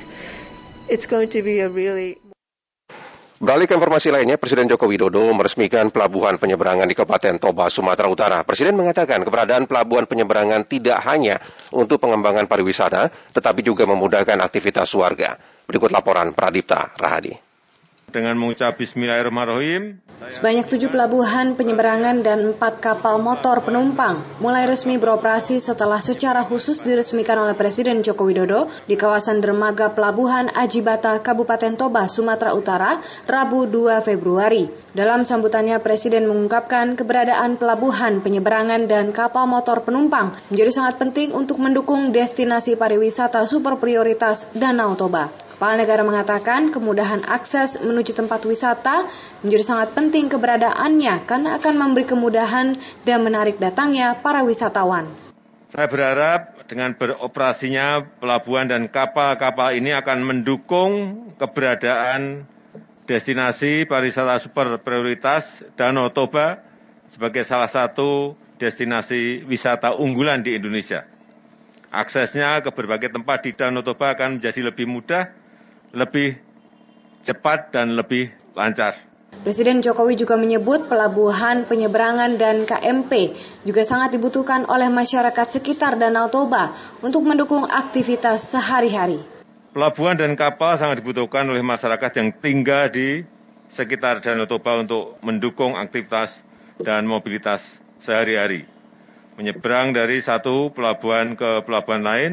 [0.87, 2.30] it's going to be a really
[3.41, 8.37] Beralih ke informasi lainnya, Presiden Joko Widodo meresmikan pelabuhan penyeberangan di Kabupaten Toba, Sumatera Utara.
[8.45, 11.41] Presiden mengatakan keberadaan pelabuhan penyeberangan tidak hanya
[11.73, 15.41] untuk pengembangan pariwisata, tetapi juga memudahkan aktivitas warga.
[15.65, 17.50] Berikut laporan Pradipta Rahadi
[18.11, 20.03] dengan mengucap Bismillahirrahmanirrahim.
[20.21, 26.85] Sebanyak tujuh pelabuhan penyeberangan dan empat kapal motor penumpang mulai resmi beroperasi setelah secara khusus
[26.85, 33.65] diresmikan oleh Presiden Joko Widodo di kawasan dermaga Pelabuhan Ajibata, Kabupaten Toba, Sumatera Utara, Rabu
[33.65, 34.69] 2 Februari.
[34.93, 41.57] Dalam sambutannya, Presiden mengungkapkan keberadaan pelabuhan penyeberangan dan kapal motor penumpang menjadi sangat penting untuk
[41.57, 45.50] mendukung destinasi pariwisata super prioritas Danau Toba.
[45.61, 49.05] Kepala negara mengatakan kemudahan akses menuju tempat wisata
[49.45, 55.05] menjadi sangat penting keberadaannya karena akan memberi kemudahan dan menarik datangnya para wisatawan.
[55.69, 60.91] Saya berharap dengan beroperasinya pelabuhan dan kapal-kapal ini akan mendukung
[61.37, 62.49] keberadaan
[63.05, 65.45] destinasi pariwisata super prioritas
[65.77, 66.57] Danau Toba
[67.05, 71.05] sebagai salah satu destinasi wisata unggulan di Indonesia.
[71.93, 75.40] Aksesnya ke berbagai tempat di Danau Toba akan menjadi lebih mudah
[75.91, 76.39] lebih
[77.21, 79.11] cepat dan lebih lancar.
[79.41, 83.33] Presiden Jokowi juga menyebut pelabuhan penyeberangan dan KMP
[83.63, 89.23] juga sangat dibutuhkan oleh masyarakat sekitar Danau Toba untuk mendukung aktivitas sehari-hari.
[89.71, 93.23] Pelabuhan dan kapal sangat dibutuhkan oleh masyarakat yang tinggal di
[93.71, 96.43] sekitar Danau Toba untuk mendukung aktivitas
[96.83, 97.63] dan mobilitas
[98.03, 98.67] sehari-hari.
[99.39, 102.31] Menyeberang dari satu pelabuhan ke pelabuhan lain,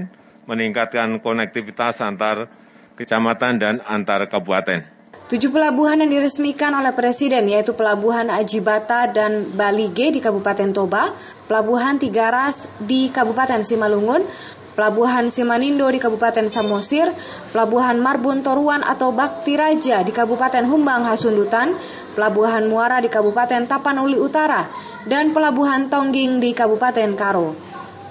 [0.50, 2.50] meningkatkan konektivitas antar
[2.98, 4.98] kecamatan, dan antar kabupaten.
[5.28, 11.12] Tujuh pelabuhan yang diresmikan oleh Presiden yaitu Pelabuhan Ajibata dan Balige di Kabupaten Toba,
[11.44, 14.24] Pelabuhan Tigaras di Kabupaten Simalungun,
[14.72, 17.12] Pelabuhan Simanindo di Kabupaten Samosir,
[17.52, 21.76] Pelabuhan Marbun Toruan atau Bakti Raja di Kabupaten Humbang Hasundutan,
[22.16, 24.64] Pelabuhan Muara di Kabupaten Tapanuli Utara,
[25.04, 27.52] dan Pelabuhan Tongging di Kabupaten Karo.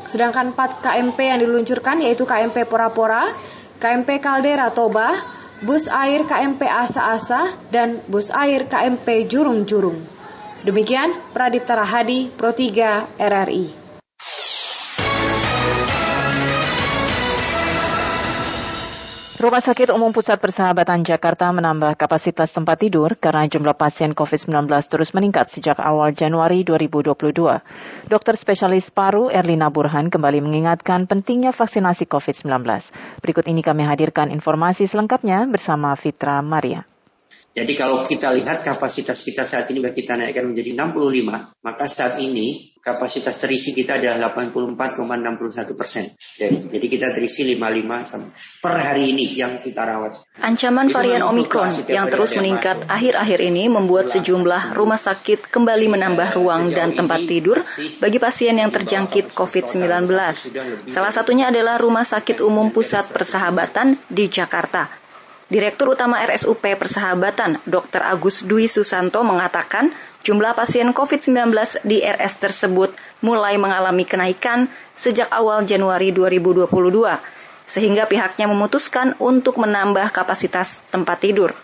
[0.05, 3.25] Sedangkan 4 KMP yang diluncurkan yaitu KMP Pora-Pora,
[3.78, 5.13] KMP Kaldera Toba,
[5.61, 10.01] bus air KMP Asa Asa, dan bus air KMP Jurung Jurung.
[10.65, 13.86] Demikian Pradipta Rahadi, Pro 3 RRI.
[19.38, 25.13] Rumah Sakit Umum Pusat Persahabatan Jakarta menambah kapasitas tempat tidur karena jumlah pasien COVID-19 terus
[25.13, 27.13] meningkat sejak awal Januari 2022.
[28.09, 32.65] Dokter spesialis paru Erlina Burhan kembali mengingatkan pentingnya vaksinasi COVID-19.
[33.21, 36.96] Berikut ini kami hadirkan informasi selengkapnya bersama Fitra Maria.
[37.58, 42.22] Jadi kalau kita lihat kapasitas kita saat ini sudah kita naikkan menjadi 65, maka saat
[42.22, 46.14] ini kapasitas terisi kita adalah 84,61 persen.
[46.38, 50.22] Jadi kita terisi 55 per hari ini yang kita rawat.
[50.38, 56.70] Ancaman varian Omikron yang terus meningkat akhir-akhir ini membuat sejumlah rumah sakit kembali menambah ruang
[56.70, 57.66] dan tempat tidur
[57.97, 60.05] bagi pasien yang terjangkit COVID-19.
[60.86, 65.07] Salah satunya adalah Rumah Sakit Umum Pusat Persahabatan di Jakarta.
[65.47, 68.03] Direktur Utama RSUP Persahabatan, Dr.
[68.03, 72.91] Agus Dwi Susanto mengatakan jumlah pasien COVID-19 di RS tersebut
[73.23, 74.67] mulai mengalami kenaikan
[74.99, 76.67] sejak awal Januari 2022,
[77.63, 81.55] sehingga pihaknya memutuskan untuk menambah kapasitas tempat tidur.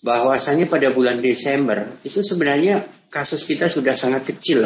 [0.00, 4.64] Bahwasanya pada bulan Desember itu sebenarnya kasus kita sudah sangat kecil.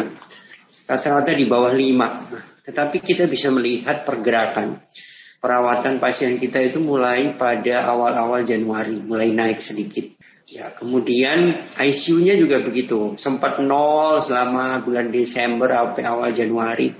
[0.86, 2.70] Rata-rata di bawah 5.
[2.70, 4.78] Tetapi kita bisa melihat pergerakan
[5.40, 10.06] perawatan pasien kita itu mulai pada awal-awal Januari, mulai naik sedikit.
[10.50, 16.92] Ya, kemudian ICU-nya juga begitu, sempat nol selama bulan Desember sampai awal Januari,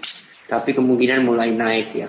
[0.46, 2.08] tapi kemungkinan mulai naik ya.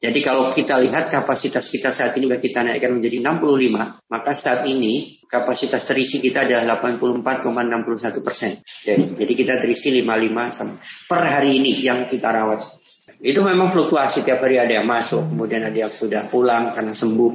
[0.00, 4.64] Jadi kalau kita lihat kapasitas kita saat ini sudah kita naikkan menjadi 65, maka saat
[4.64, 8.64] ini kapasitas terisi kita adalah 84,61 persen.
[8.88, 12.79] Jadi kita terisi 55 per hari ini yang kita rawat.
[13.20, 17.32] Itu memang fluktuasi tiap hari ada yang masuk, kemudian ada yang sudah pulang karena sembuh.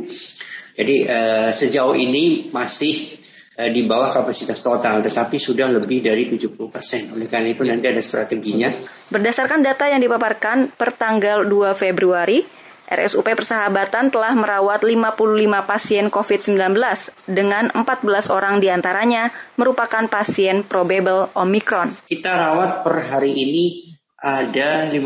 [0.75, 3.21] Jadi eh, sejauh ini masih
[3.53, 7.13] eh, di bawah kapasitas total, tetapi sudah lebih dari 70 persen.
[7.13, 8.81] Oleh karena itu nanti ada strateginya.
[9.13, 12.41] Berdasarkan data yang dipaparkan per tanggal 2 Februari,
[12.89, 16.81] RSUP Persahabatan telah merawat 55 pasien COVID-19
[17.29, 21.93] dengan 14 orang di antaranya merupakan pasien probable Omicron.
[22.09, 24.99] Kita rawat per hari ini ada 55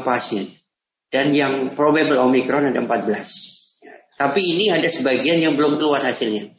[0.00, 0.50] pasien
[1.14, 4.14] dan yang probable Omicron ada 14.
[4.14, 6.54] Tapi ini ada sebagian yang belum keluar hasilnya.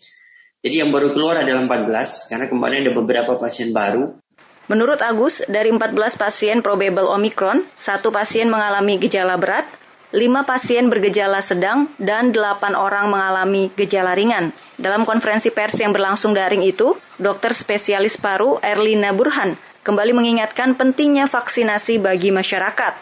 [0.63, 4.17] Jadi yang baru keluar adalah 14 karena kemarin ada beberapa pasien baru.
[4.65, 9.69] Menurut Agus, dari 14 pasien probable Omicron, satu pasien mengalami gejala berat,
[10.15, 14.55] 5 pasien bergejala sedang, dan 8 orang mengalami gejala ringan.
[14.79, 21.27] Dalam konferensi pers yang berlangsung daring itu, dokter spesialis paru Erlina Burhan kembali mengingatkan pentingnya
[21.27, 22.95] vaksinasi bagi masyarakat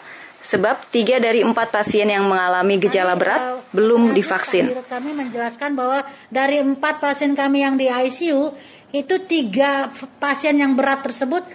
[0.44, 4.74] sebab tiga dari empat pasien yang mengalami gejala berat belum divaksin.
[4.84, 8.52] Kami menjelaskan bahwa dari empat pasien kami yang di ICU
[8.92, 9.88] itu tiga
[10.20, 11.46] pasien yang berat tersebut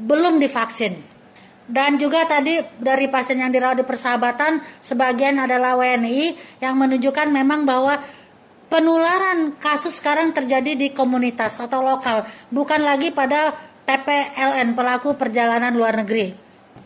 [0.00, 1.17] belum divaksin.
[1.68, 6.32] Dan juga tadi dari pasien yang dirawat di persahabatan sebagian adalah WNI
[6.64, 8.00] yang menunjukkan memang bahwa
[8.72, 13.52] penularan kasus sekarang terjadi di komunitas atau lokal, bukan lagi pada
[13.84, 16.32] PPLN pelaku perjalanan luar negeri.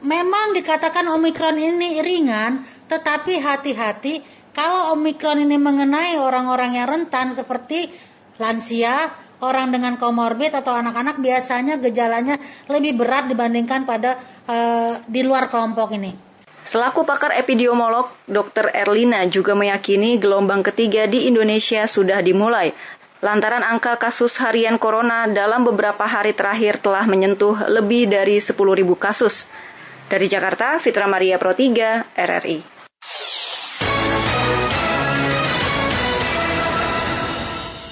[0.03, 7.87] Memang dikatakan Omikron ini ringan, tetapi hati-hati kalau Omikron ini mengenai orang-orang yang rentan seperti
[8.43, 12.39] lansia, orang dengan komorbid atau anak-anak biasanya gejalanya
[12.71, 14.17] lebih berat dibandingkan pada
[14.47, 16.15] uh, di luar kelompok ini.
[16.63, 18.71] Selaku pakar epidemiolog, Dr.
[18.71, 22.71] Erlina juga meyakini gelombang ketiga di Indonesia sudah dimulai.
[23.23, 28.59] Lantaran angka kasus harian corona dalam beberapa hari terakhir telah menyentuh lebih dari 10.000
[28.99, 29.47] kasus.
[30.11, 32.59] Dari Jakarta, Fitra Maria Pro 3, RRI.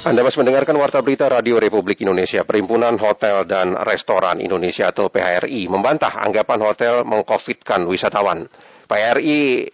[0.00, 2.40] Anda masih mendengarkan Warta Berita Radio Republik Indonesia.
[2.40, 8.48] Perhimpunan Hotel dan Restoran Indonesia atau PHRI membantah anggapan hotel mengkofitkan wisatawan.
[8.88, 9.68] PHRI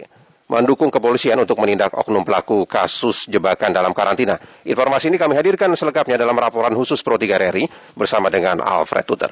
[0.51, 4.43] mendukung kepolisian untuk menindak oknum pelaku kasus jebakan dalam karantina.
[4.66, 9.31] Informasi ini kami hadirkan selengkapnya dalam laporan khusus Pro 3 RRI bersama dengan Alfred Tuter.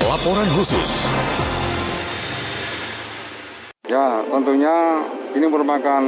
[0.00, 0.90] Laporan khusus.
[3.84, 4.76] Ya, tentunya
[5.36, 6.02] ini merupakan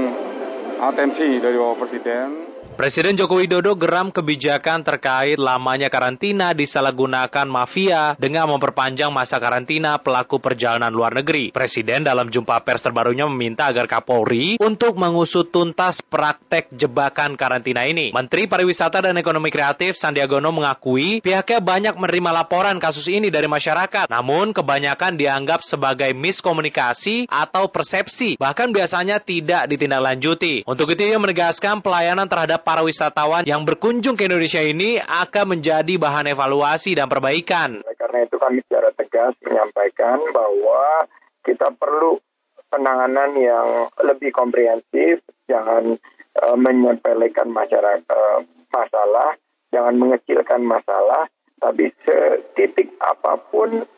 [0.78, 2.47] atensi dari Bapak Presiden
[2.78, 10.38] Presiden Joko Widodo geram kebijakan terkait lamanya karantina disalahgunakan mafia dengan memperpanjang masa karantina pelaku
[10.38, 11.50] perjalanan luar negeri.
[11.50, 18.14] Presiden dalam jumpa pers terbarunya meminta agar Kapolri untuk mengusut tuntas praktek jebakan karantina ini.
[18.14, 24.06] Menteri Pariwisata dan Ekonomi Kreatif Sandiagono mengakui pihaknya banyak menerima laporan kasus ini dari masyarakat,
[24.06, 30.62] namun kebanyakan dianggap sebagai miskomunikasi atau persepsi, bahkan biasanya tidak ditindaklanjuti.
[30.62, 35.96] Untuk itu ia menegaskan pelayanan terhadap para wisatawan yang berkunjung ke Indonesia ini akan menjadi
[35.96, 37.80] bahan evaluasi dan perbaikan.
[37.96, 41.08] Karena itu kami secara tegas menyampaikan bahwa
[41.48, 42.20] kita perlu
[42.68, 45.96] penanganan yang lebih komprehensif, jangan
[46.44, 49.40] uh, menyepelekan masyarakat uh, masalah,
[49.72, 51.32] jangan mengecilkan masalah,
[51.64, 53.88] tapi setitik apa pun,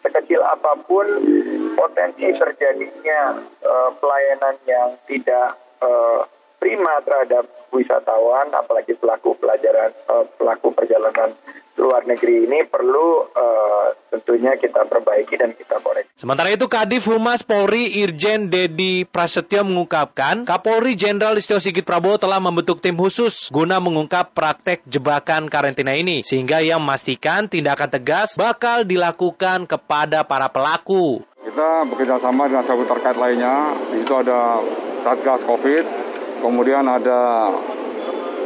[0.00, 1.04] sekecil apa pun
[1.76, 5.60] potensi terjadinya uh, pelayanan yang tidak
[6.56, 11.34] prima terhadap wisatawan, apalagi pelaku pelajaran uh, pelaku perjalanan
[11.76, 16.08] luar negeri ini perlu uh, tentunya kita perbaiki dan kita koreksi.
[16.16, 22.40] Sementara itu Kadif Humas Polri Irjen Dedi Prasetyo mengungkapkan, Kapolri Jenderal Listio Sigit Prabowo telah
[22.40, 28.88] membentuk tim khusus guna mengungkap praktek jebakan karantina ini, sehingga ia memastikan tindakan tegas bakal
[28.88, 31.20] dilakukan kepada para pelaku.
[31.44, 33.56] Kita bekerja sama dengan sahabat terkait lainnya,
[34.00, 34.64] itu ada
[35.04, 35.84] Satgas COVID,
[36.40, 37.52] kemudian ada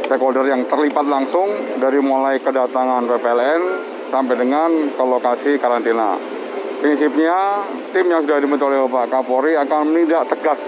[0.07, 3.63] stakeholder yang terlibat langsung dari mulai kedatangan PPLN
[4.11, 6.19] sampai dengan ke lokasi karantina.
[6.81, 7.37] Prinsipnya,
[7.93, 10.59] tim yang sudah dibentuk oleh Bapak Kapolri akan menindak tegas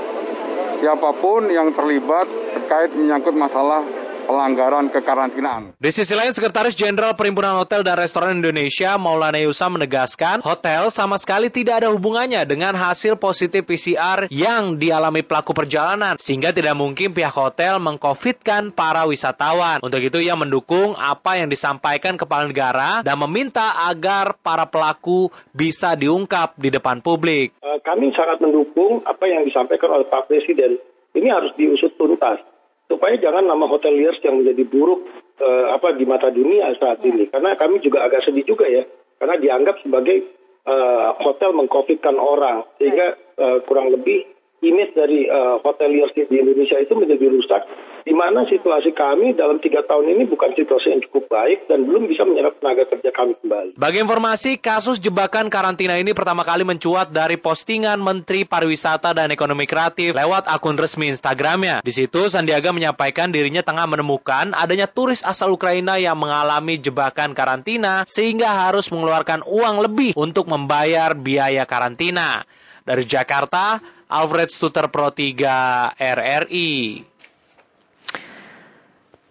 [0.83, 5.75] siapa pun yang terlibat terkait menyangkut masalah pelanggaran kekarantinaan.
[5.77, 11.19] Di sisi lain, Sekretaris Jenderal Perhimpunan Hotel dan Restoran Indonesia Maulana Yusa menegaskan, hotel sama
[11.19, 17.11] sekali tidak ada hubungannya dengan hasil positif PCR yang dialami pelaku perjalanan, sehingga tidak mungkin
[17.11, 19.83] pihak hotel mengkofitkan para wisatawan.
[19.83, 25.93] Untuk itu, ia mendukung apa yang disampaikan kepala negara dan meminta agar para pelaku bisa
[25.99, 27.51] diungkap di depan publik.
[27.59, 30.79] Eh, kami sangat mendukung apa yang disampaikan oleh Pak Presiden.
[31.13, 32.52] Ini harus diusut tuntas
[32.87, 35.03] supaya jangan nama hoteliers yang menjadi buruk
[35.39, 37.27] uh, apa di mata dunia saat ini.
[37.31, 38.83] Karena kami juga agak sedih juga ya.
[39.19, 40.23] Karena dianggap sebagai
[40.67, 42.67] uh, hotel mengcovidkan orang.
[42.77, 44.27] Sehingga uh, kurang lebih
[44.63, 47.61] image dari uh, hoteliers di Indonesia itu menjadi rusak,
[48.03, 52.11] di mana situasi kami dalam tiga tahun ini bukan situasi yang cukup baik dan belum
[52.11, 53.71] bisa menyerap tenaga kerja kami kembali.
[53.79, 59.63] Bagi informasi, kasus jebakan karantina ini pertama kali mencuat dari postingan Menteri Pariwisata dan Ekonomi
[59.63, 61.79] Kreatif lewat akun resmi Instagramnya.
[61.79, 68.03] Di situ, Sandiaga menyampaikan dirinya tengah menemukan adanya turis asal Ukraina yang mengalami jebakan karantina
[68.03, 72.43] sehingga harus mengeluarkan uang lebih untuk membayar biaya karantina.
[72.83, 73.79] Dari Jakarta,
[74.11, 76.71] Alfred Stuter Pro 3 RRI.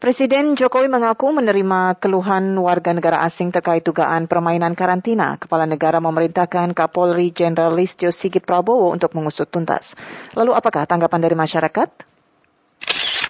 [0.03, 5.39] Presiden Jokowi mengaku menerima keluhan warga negara asing terkait dugaan permainan karantina.
[5.39, 9.95] Kepala negara memerintahkan Kapolri Jenderal Listio Sigit Prabowo untuk mengusut tuntas.
[10.35, 11.89] Lalu apakah tanggapan dari masyarakat?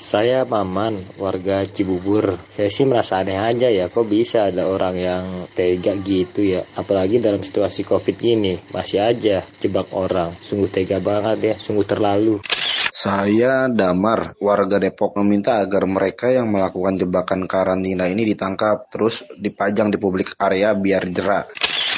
[0.01, 2.41] Saya Maman, warga Cibubur.
[2.49, 6.65] Saya sih merasa aneh aja ya, kok bisa ada orang yang tega gitu ya.
[6.73, 10.33] Apalagi dalam situasi COVID ini, masih aja jebak orang.
[10.41, 12.41] Sungguh tega banget ya, sungguh terlalu.
[13.03, 19.91] Saya Damar, warga Depok meminta agar mereka yang melakukan jebakan karantina ini ditangkap, terus dipajang
[19.91, 21.51] di publik area biar jerak.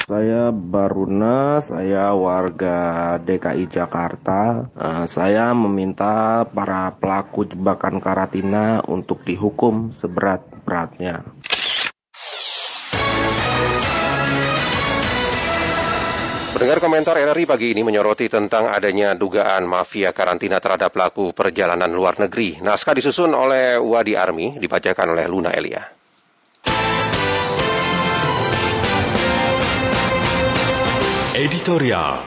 [0.09, 4.65] Saya Baruna, saya warga DKI Jakarta.
[4.73, 11.21] Uh, saya meminta para pelaku jebakan karantina untuk dihukum seberat-beratnya.
[16.55, 22.15] Pendengar komentar RRI pagi ini menyoroti tentang adanya dugaan mafia karantina terhadap pelaku perjalanan luar
[22.15, 22.63] negeri.
[22.63, 25.83] Naskah disusun oleh Wadi Army, dibacakan oleh Luna Elia.
[31.35, 32.23] Editorial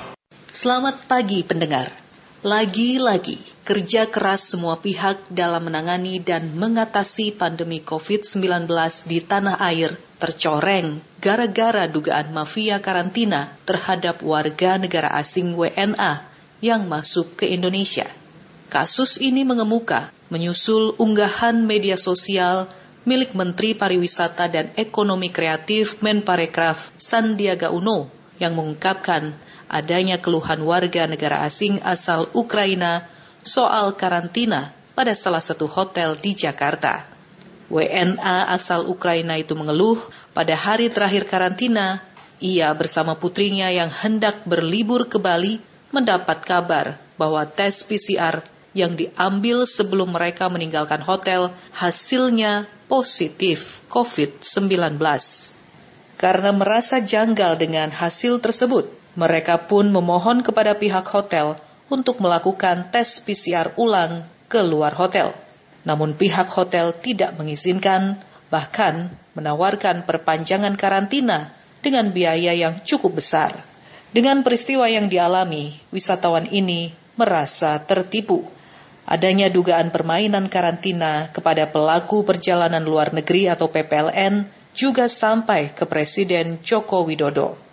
[0.52, 2.07] Selamat pagi pendengar.
[2.38, 8.70] Lagi-lagi, kerja keras semua pihak dalam menangani dan mengatasi pandemi COVID-19
[9.10, 16.22] di tanah air tercoreng gara-gara dugaan mafia karantina terhadap warga negara asing WNA
[16.62, 18.06] yang masuk ke Indonesia.
[18.70, 22.70] Kasus ini mengemuka menyusul unggahan media sosial
[23.02, 28.06] milik Menteri Pariwisata dan Ekonomi Kreatif Menparekraf Sandiaga Uno
[28.38, 29.34] yang mengungkapkan
[29.68, 33.04] adanya keluhan warga negara asing asal Ukraina
[33.44, 37.06] soal karantina pada salah satu hotel di Jakarta.
[37.68, 40.00] WNA asal Ukraina itu mengeluh
[40.32, 42.00] pada hari terakhir karantina,
[42.40, 45.60] ia bersama putrinya yang hendak berlibur ke Bali
[45.92, 48.40] mendapat kabar bahwa tes PCR
[48.76, 54.96] yang diambil sebelum mereka meninggalkan hotel hasilnya positif COVID-19.
[56.18, 61.58] Karena merasa janggal dengan hasil tersebut, mereka pun memohon kepada pihak hotel
[61.90, 65.34] untuk melakukan tes PCR ulang ke luar hotel.
[65.82, 71.50] Namun pihak hotel tidak mengizinkan, bahkan menawarkan perpanjangan karantina
[71.82, 73.58] dengan biaya yang cukup besar.
[74.14, 78.46] Dengan peristiwa yang dialami, wisatawan ini merasa tertipu.
[79.02, 84.46] Adanya dugaan permainan karantina kepada pelaku perjalanan luar negeri atau PPLN
[84.78, 87.67] juga sampai ke Presiden Joko Widodo.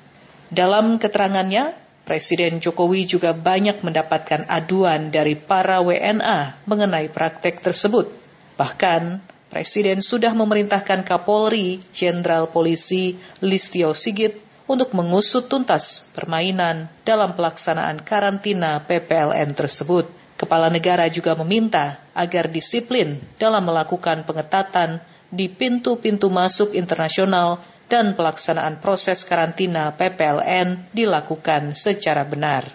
[0.53, 1.73] Dalam keterangannya,
[2.05, 8.13] Presiden Jokowi juga banyak mendapatkan aduan dari para WNA mengenai praktek tersebut.
[8.61, 14.37] Bahkan, Presiden sudah memerintahkan Kapolri Jenderal Polisi Listio Sigit
[14.69, 20.09] untuk mengusut tuntas permainan dalam pelaksanaan karantina PPLN tersebut.
[20.35, 24.99] Kepala negara juga meminta agar disiplin dalam melakukan pengetatan
[25.31, 32.67] di pintu-pintu masuk internasional dan pelaksanaan proses karantina PPLN dilakukan secara benar.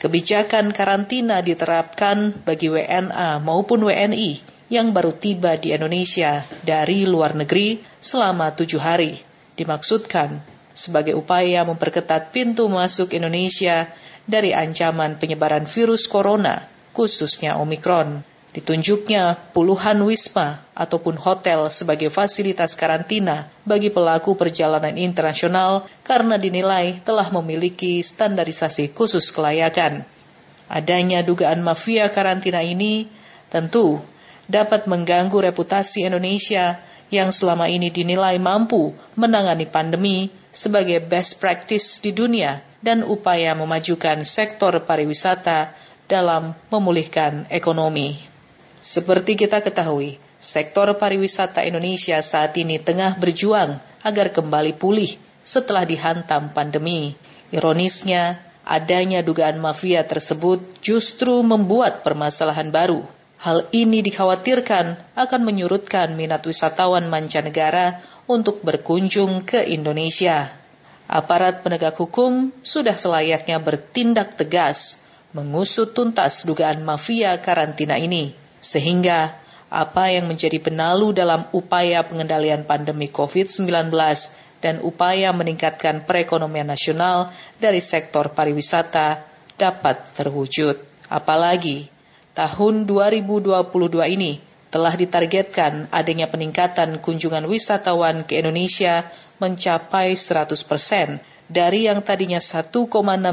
[0.00, 4.40] Kebijakan karantina diterapkan bagi WNA maupun WNI
[4.72, 9.20] yang baru tiba di Indonesia dari luar negeri selama tujuh hari.
[9.58, 10.40] Dimaksudkan
[10.72, 13.92] sebagai upaya memperketat pintu masuk Indonesia
[14.24, 16.64] dari ancaman penyebaran virus corona,
[16.96, 18.24] khususnya Omikron.
[18.50, 27.30] Ditunjuknya puluhan wisma ataupun hotel sebagai fasilitas karantina bagi pelaku perjalanan internasional karena dinilai telah
[27.30, 30.02] memiliki standarisasi khusus kelayakan.
[30.66, 33.06] Adanya dugaan mafia karantina ini
[33.54, 34.02] tentu
[34.50, 36.82] dapat mengganggu reputasi Indonesia
[37.14, 44.26] yang selama ini dinilai mampu menangani pandemi sebagai best practice di dunia dan upaya memajukan
[44.26, 45.70] sektor pariwisata
[46.10, 48.29] dalam memulihkan ekonomi.
[48.80, 56.48] Seperti kita ketahui, sektor pariwisata Indonesia saat ini tengah berjuang agar kembali pulih setelah dihantam
[56.56, 57.12] pandemi.
[57.52, 63.04] Ironisnya, adanya dugaan mafia tersebut justru membuat permasalahan baru.
[63.44, 70.56] Hal ini dikhawatirkan akan menyurutkan minat wisatawan mancanegara untuk berkunjung ke Indonesia.
[71.04, 75.04] Aparat penegak hukum sudah selayaknya bertindak tegas
[75.36, 78.39] mengusut tuntas dugaan mafia karantina ini.
[78.60, 79.36] Sehingga
[79.70, 83.70] apa yang menjadi penalu dalam upaya pengendalian pandemi COVID-19
[84.60, 89.24] dan upaya meningkatkan perekonomian nasional dari sektor pariwisata
[89.56, 90.76] dapat terwujud.
[91.08, 91.88] Apalagi
[92.36, 99.06] tahun 2022 ini telah ditargetkan adanya peningkatan kunjungan wisatawan ke Indonesia
[99.42, 101.18] mencapai 100 persen
[101.50, 102.70] dari yang tadinya 1,6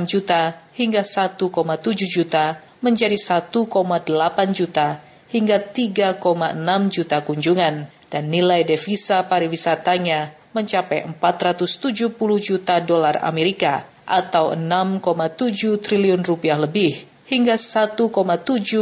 [0.09, 1.45] juta hingga 1,7
[2.09, 3.53] juta menjadi 1,8
[4.53, 4.87] juta
[5.31, 6.23] hingga 3,6
[6.89, 7.75] juta kunjungan
[8.07, 17.59] dan nilai devisa pariwisatanya mencapai 470 juta dolar Amerika atau 6,7 triliun rupiah lebih hingga
[17.59, 18.07] 1,7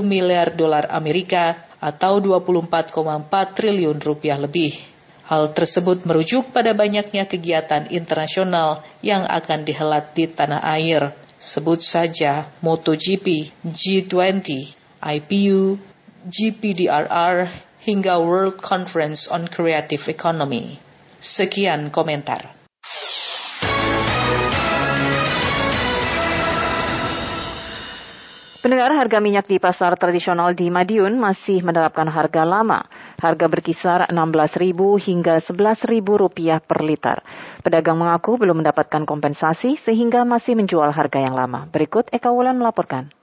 [0.06, 4.78] miliar dolar Amerika atau 24,4 triliun rupiah lebih.
[5.26, 11.18] Hal tersebut merujuk pada banyaknya kegiatan internasional yang akan dihelat di tanah air.
[11.42, 15.82] Sebut saja MotoGP, G20, IPU,
[16.26, 17.46] GPDRR,
[17.86, 20.82] hingga World Conference on Creative Economy.
[21.22, 22.50] Sekian komentar.
[28.66, 32.90] Pendengar harga minyak di pasar tradisional di Madiun masih menerapkan harga lama.
[33.22, 37.22] Harga berkisar Rp16.000 hingga Rp11.000 per liter.
[37.62, 41.70] Pedagang mengaku belum mendapatkan kompensasi sehingga masih menjual harga yang lama.
[41.70, 43.14] Berikut Eka Wulan melaporkan.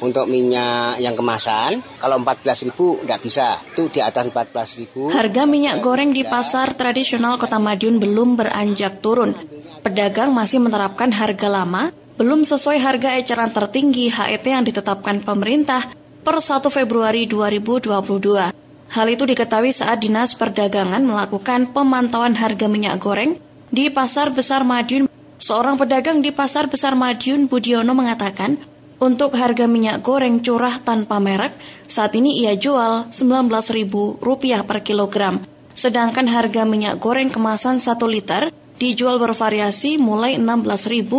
[0.00, 2.72] Untuk minyak yang kemasan, kalau 14.000
[3.04, 5.10] nggak bisa, itu di atas 14.000.
[5.10, 9.36] Harga minyak goreng di pasar tradisional Kota Madiun belum beranjak turun.
[9.84, 15.88] Pedagang masih menerapkan harga lama, belum sesuai harga eceran tertinggi HET yang ditetapkan pemerintah
[16.20, 18.52] per 1 Februari 2022.
[18.90, 23.40] Hal itu diketahui saat Dinas Perdagangan melakukan pemantauan harga minyak goreng
[23.70, 25.06] di Pasar Besar Madiun.
[25.40, 28.60] Seorang pedagang di Pasar Besar Madiun, Budiono, mengatakan
[29.00, 31.56] untuk harga minyak goreng curah tanpa merek,
[31.88, 35.48] saat ini ia jual Rp19.000 per kilogram.
[35.72, 41.12] Sedangkan harga minyak goreng kemasan 1 liter dijual bervariasi mulai Rp16.000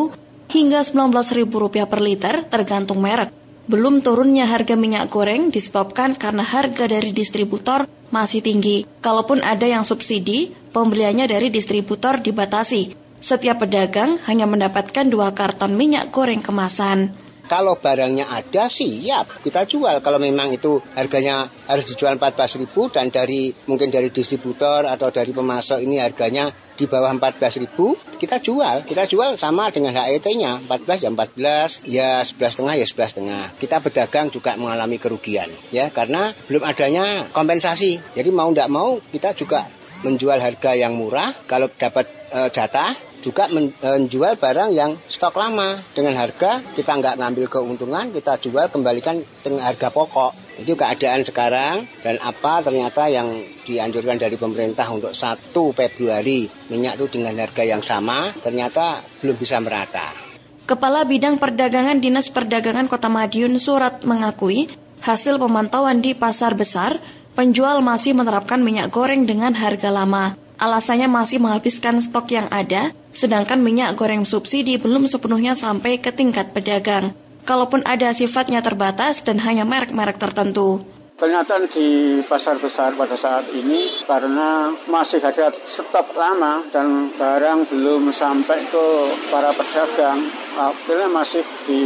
[0.54, 3.34] hingga Rp19.000 per liter tergantung merek.
[3.66, 8.86] Belum turunnya harga minyak goreng disebabkan karena harga dari distributor masih tinggi.
[9.00, 12.94] Kalaupun ada yang subsidi, pembeliannya dari distributor dibatasi.
[13.22, 17.14] Setiap pedagang hanya mendapatkan dua karton minyak goreng kemasan.
[17.52, 20.00] Kalau barangnya ada siap kita jual.
[20.00, 22.64] Kalau memang itu harganya harus dijual 14.000
[22.96, 27.76] dan dari mungkin dari distributor atau dari pemasok ini harganya di bawah 14.000
[28.16, 28.88] kita jual.
[28.88, 33.44] Kita jual sama dengan HET-nya 14 ya 14 ya 11 setengah ya 11 setengah.
[33.60, 38.00] Kita pedagang juga mengalami kerugian ya karena belum adanya kompensasi.
[38.16, 39.68] Jadi mau tidak mau kita juga
[40.02, 45.78] menjual harga yang murah kalau dapat e, jatah juga menjual barang yang stok lama.
[45.94, 50.34] Dengan harga kita nggak ngambil keuntungan kita jual kembalikan dengan harga pokok.
[50.58, 57.22] Itu keadaan sekarang dan apa ternyata yang dianjurkan dari pemerintah untuk 1 Februari minyak itu
[57.22, 60.12] dengan harga yang sama ternyata belum bisa merata.
[60.66, 64.70] Kepala Bidang Perdagangan Dinas Perdagangan Kota Madiun Surat mengakui
[65.02, 67.02] hasil pemantauan di pasar besar
[67.34, 73.66] penjual masih menerapkan minyak goreng dengan harga lama Alasannya masih menghabiskan stok yang ada, sedangkan
[73.66, 77.18] minyak goreng subsidi belum sepenuhnya sampai ke tingkat pedagang.
[77.50, 80.86] Kalaupun ada sifatnya terbatas dan hanya merek-merek tertentu.
[81.18, 85.50] Ternyata di pasar besar pada saat ini karena masih ada
[85.82, 88.86] stok lama dan barang belum sampai ke
[89.34, 90.30] para pedagang,
[90.62, 91.82] akhirnya masih di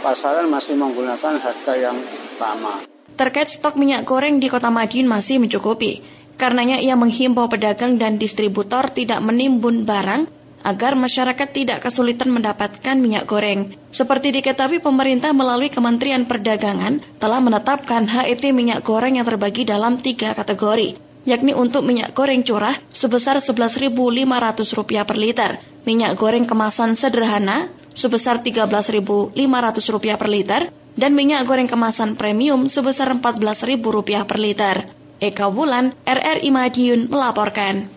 [0.00, 2.00] pasaran masih menggunakan harga yang
[2.40, 2.95] lama.
[3.16, 6.04] Terkait stok minyak goreng di Kota Madiun masih mencukupi.
[6.36, 10.28] Karenanya ia menghimbau pedagang dan distributor tidak menimbun barang
[10.66, 13.72] agar masyarakat tidak kesulitan mendapatkan minyak goreng.
[13.88, 20.36] Seperti diketahui pemerintah melalui Kementerian Perdagangan telah menetapkan HET minyak goreng yang terbagi dalam tiga
[20.36, 25.50] kategori, yakni untuk minyak goreng curah sebesar Rp11.500 per liter,
[25.88, 30.62] minyak goreng kemasan sederhana sebesar Rp13.500 per liter,
[30.96, 34.76] dan minyak goreng kemasan premium sebesar Rp14.000 per liter.
[35.16, 37.88] Eka Wulan, RRI Madiun melaporkan.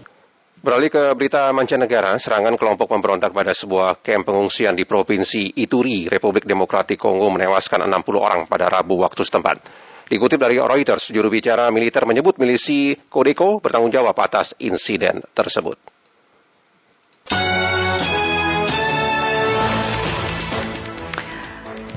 [0.59, 6.43] Beralih ke berita mancanegara, serangan kelompok pemberontak pada sebuah kamp pengungsian di Provinsi Ituri, Republik
[6.43, 9.63] Demokratik Kongo menewaskan 60 orang pada Rabu waktu setempat.
[10.11, 15.79] Dikutip dari Reuters, juru bicara militer menyebut milisi Kodeko bertanggung jawab atas insiden tersebut.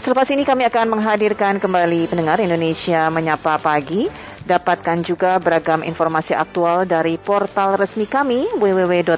[0.03, 4.11] Selepas ini kami akan menghadirkan kembali pendengar Indonesia Menyapa Pagi
[4.43, 9.13] Dapatkan juga beragam informasi aktual dari portal resmi kami www.rri.co.id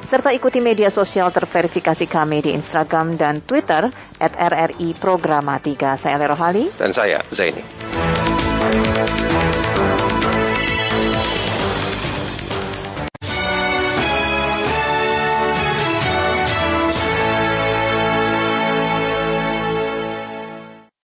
[0.00, 6.00] serta ikuti media sosial terverifikasi kami di Instagram dan Twitter at RRI Programa 3.
[6.00, 6.72] Saya Lerohali.
[6.80, 7.60] Dan saya Zaini.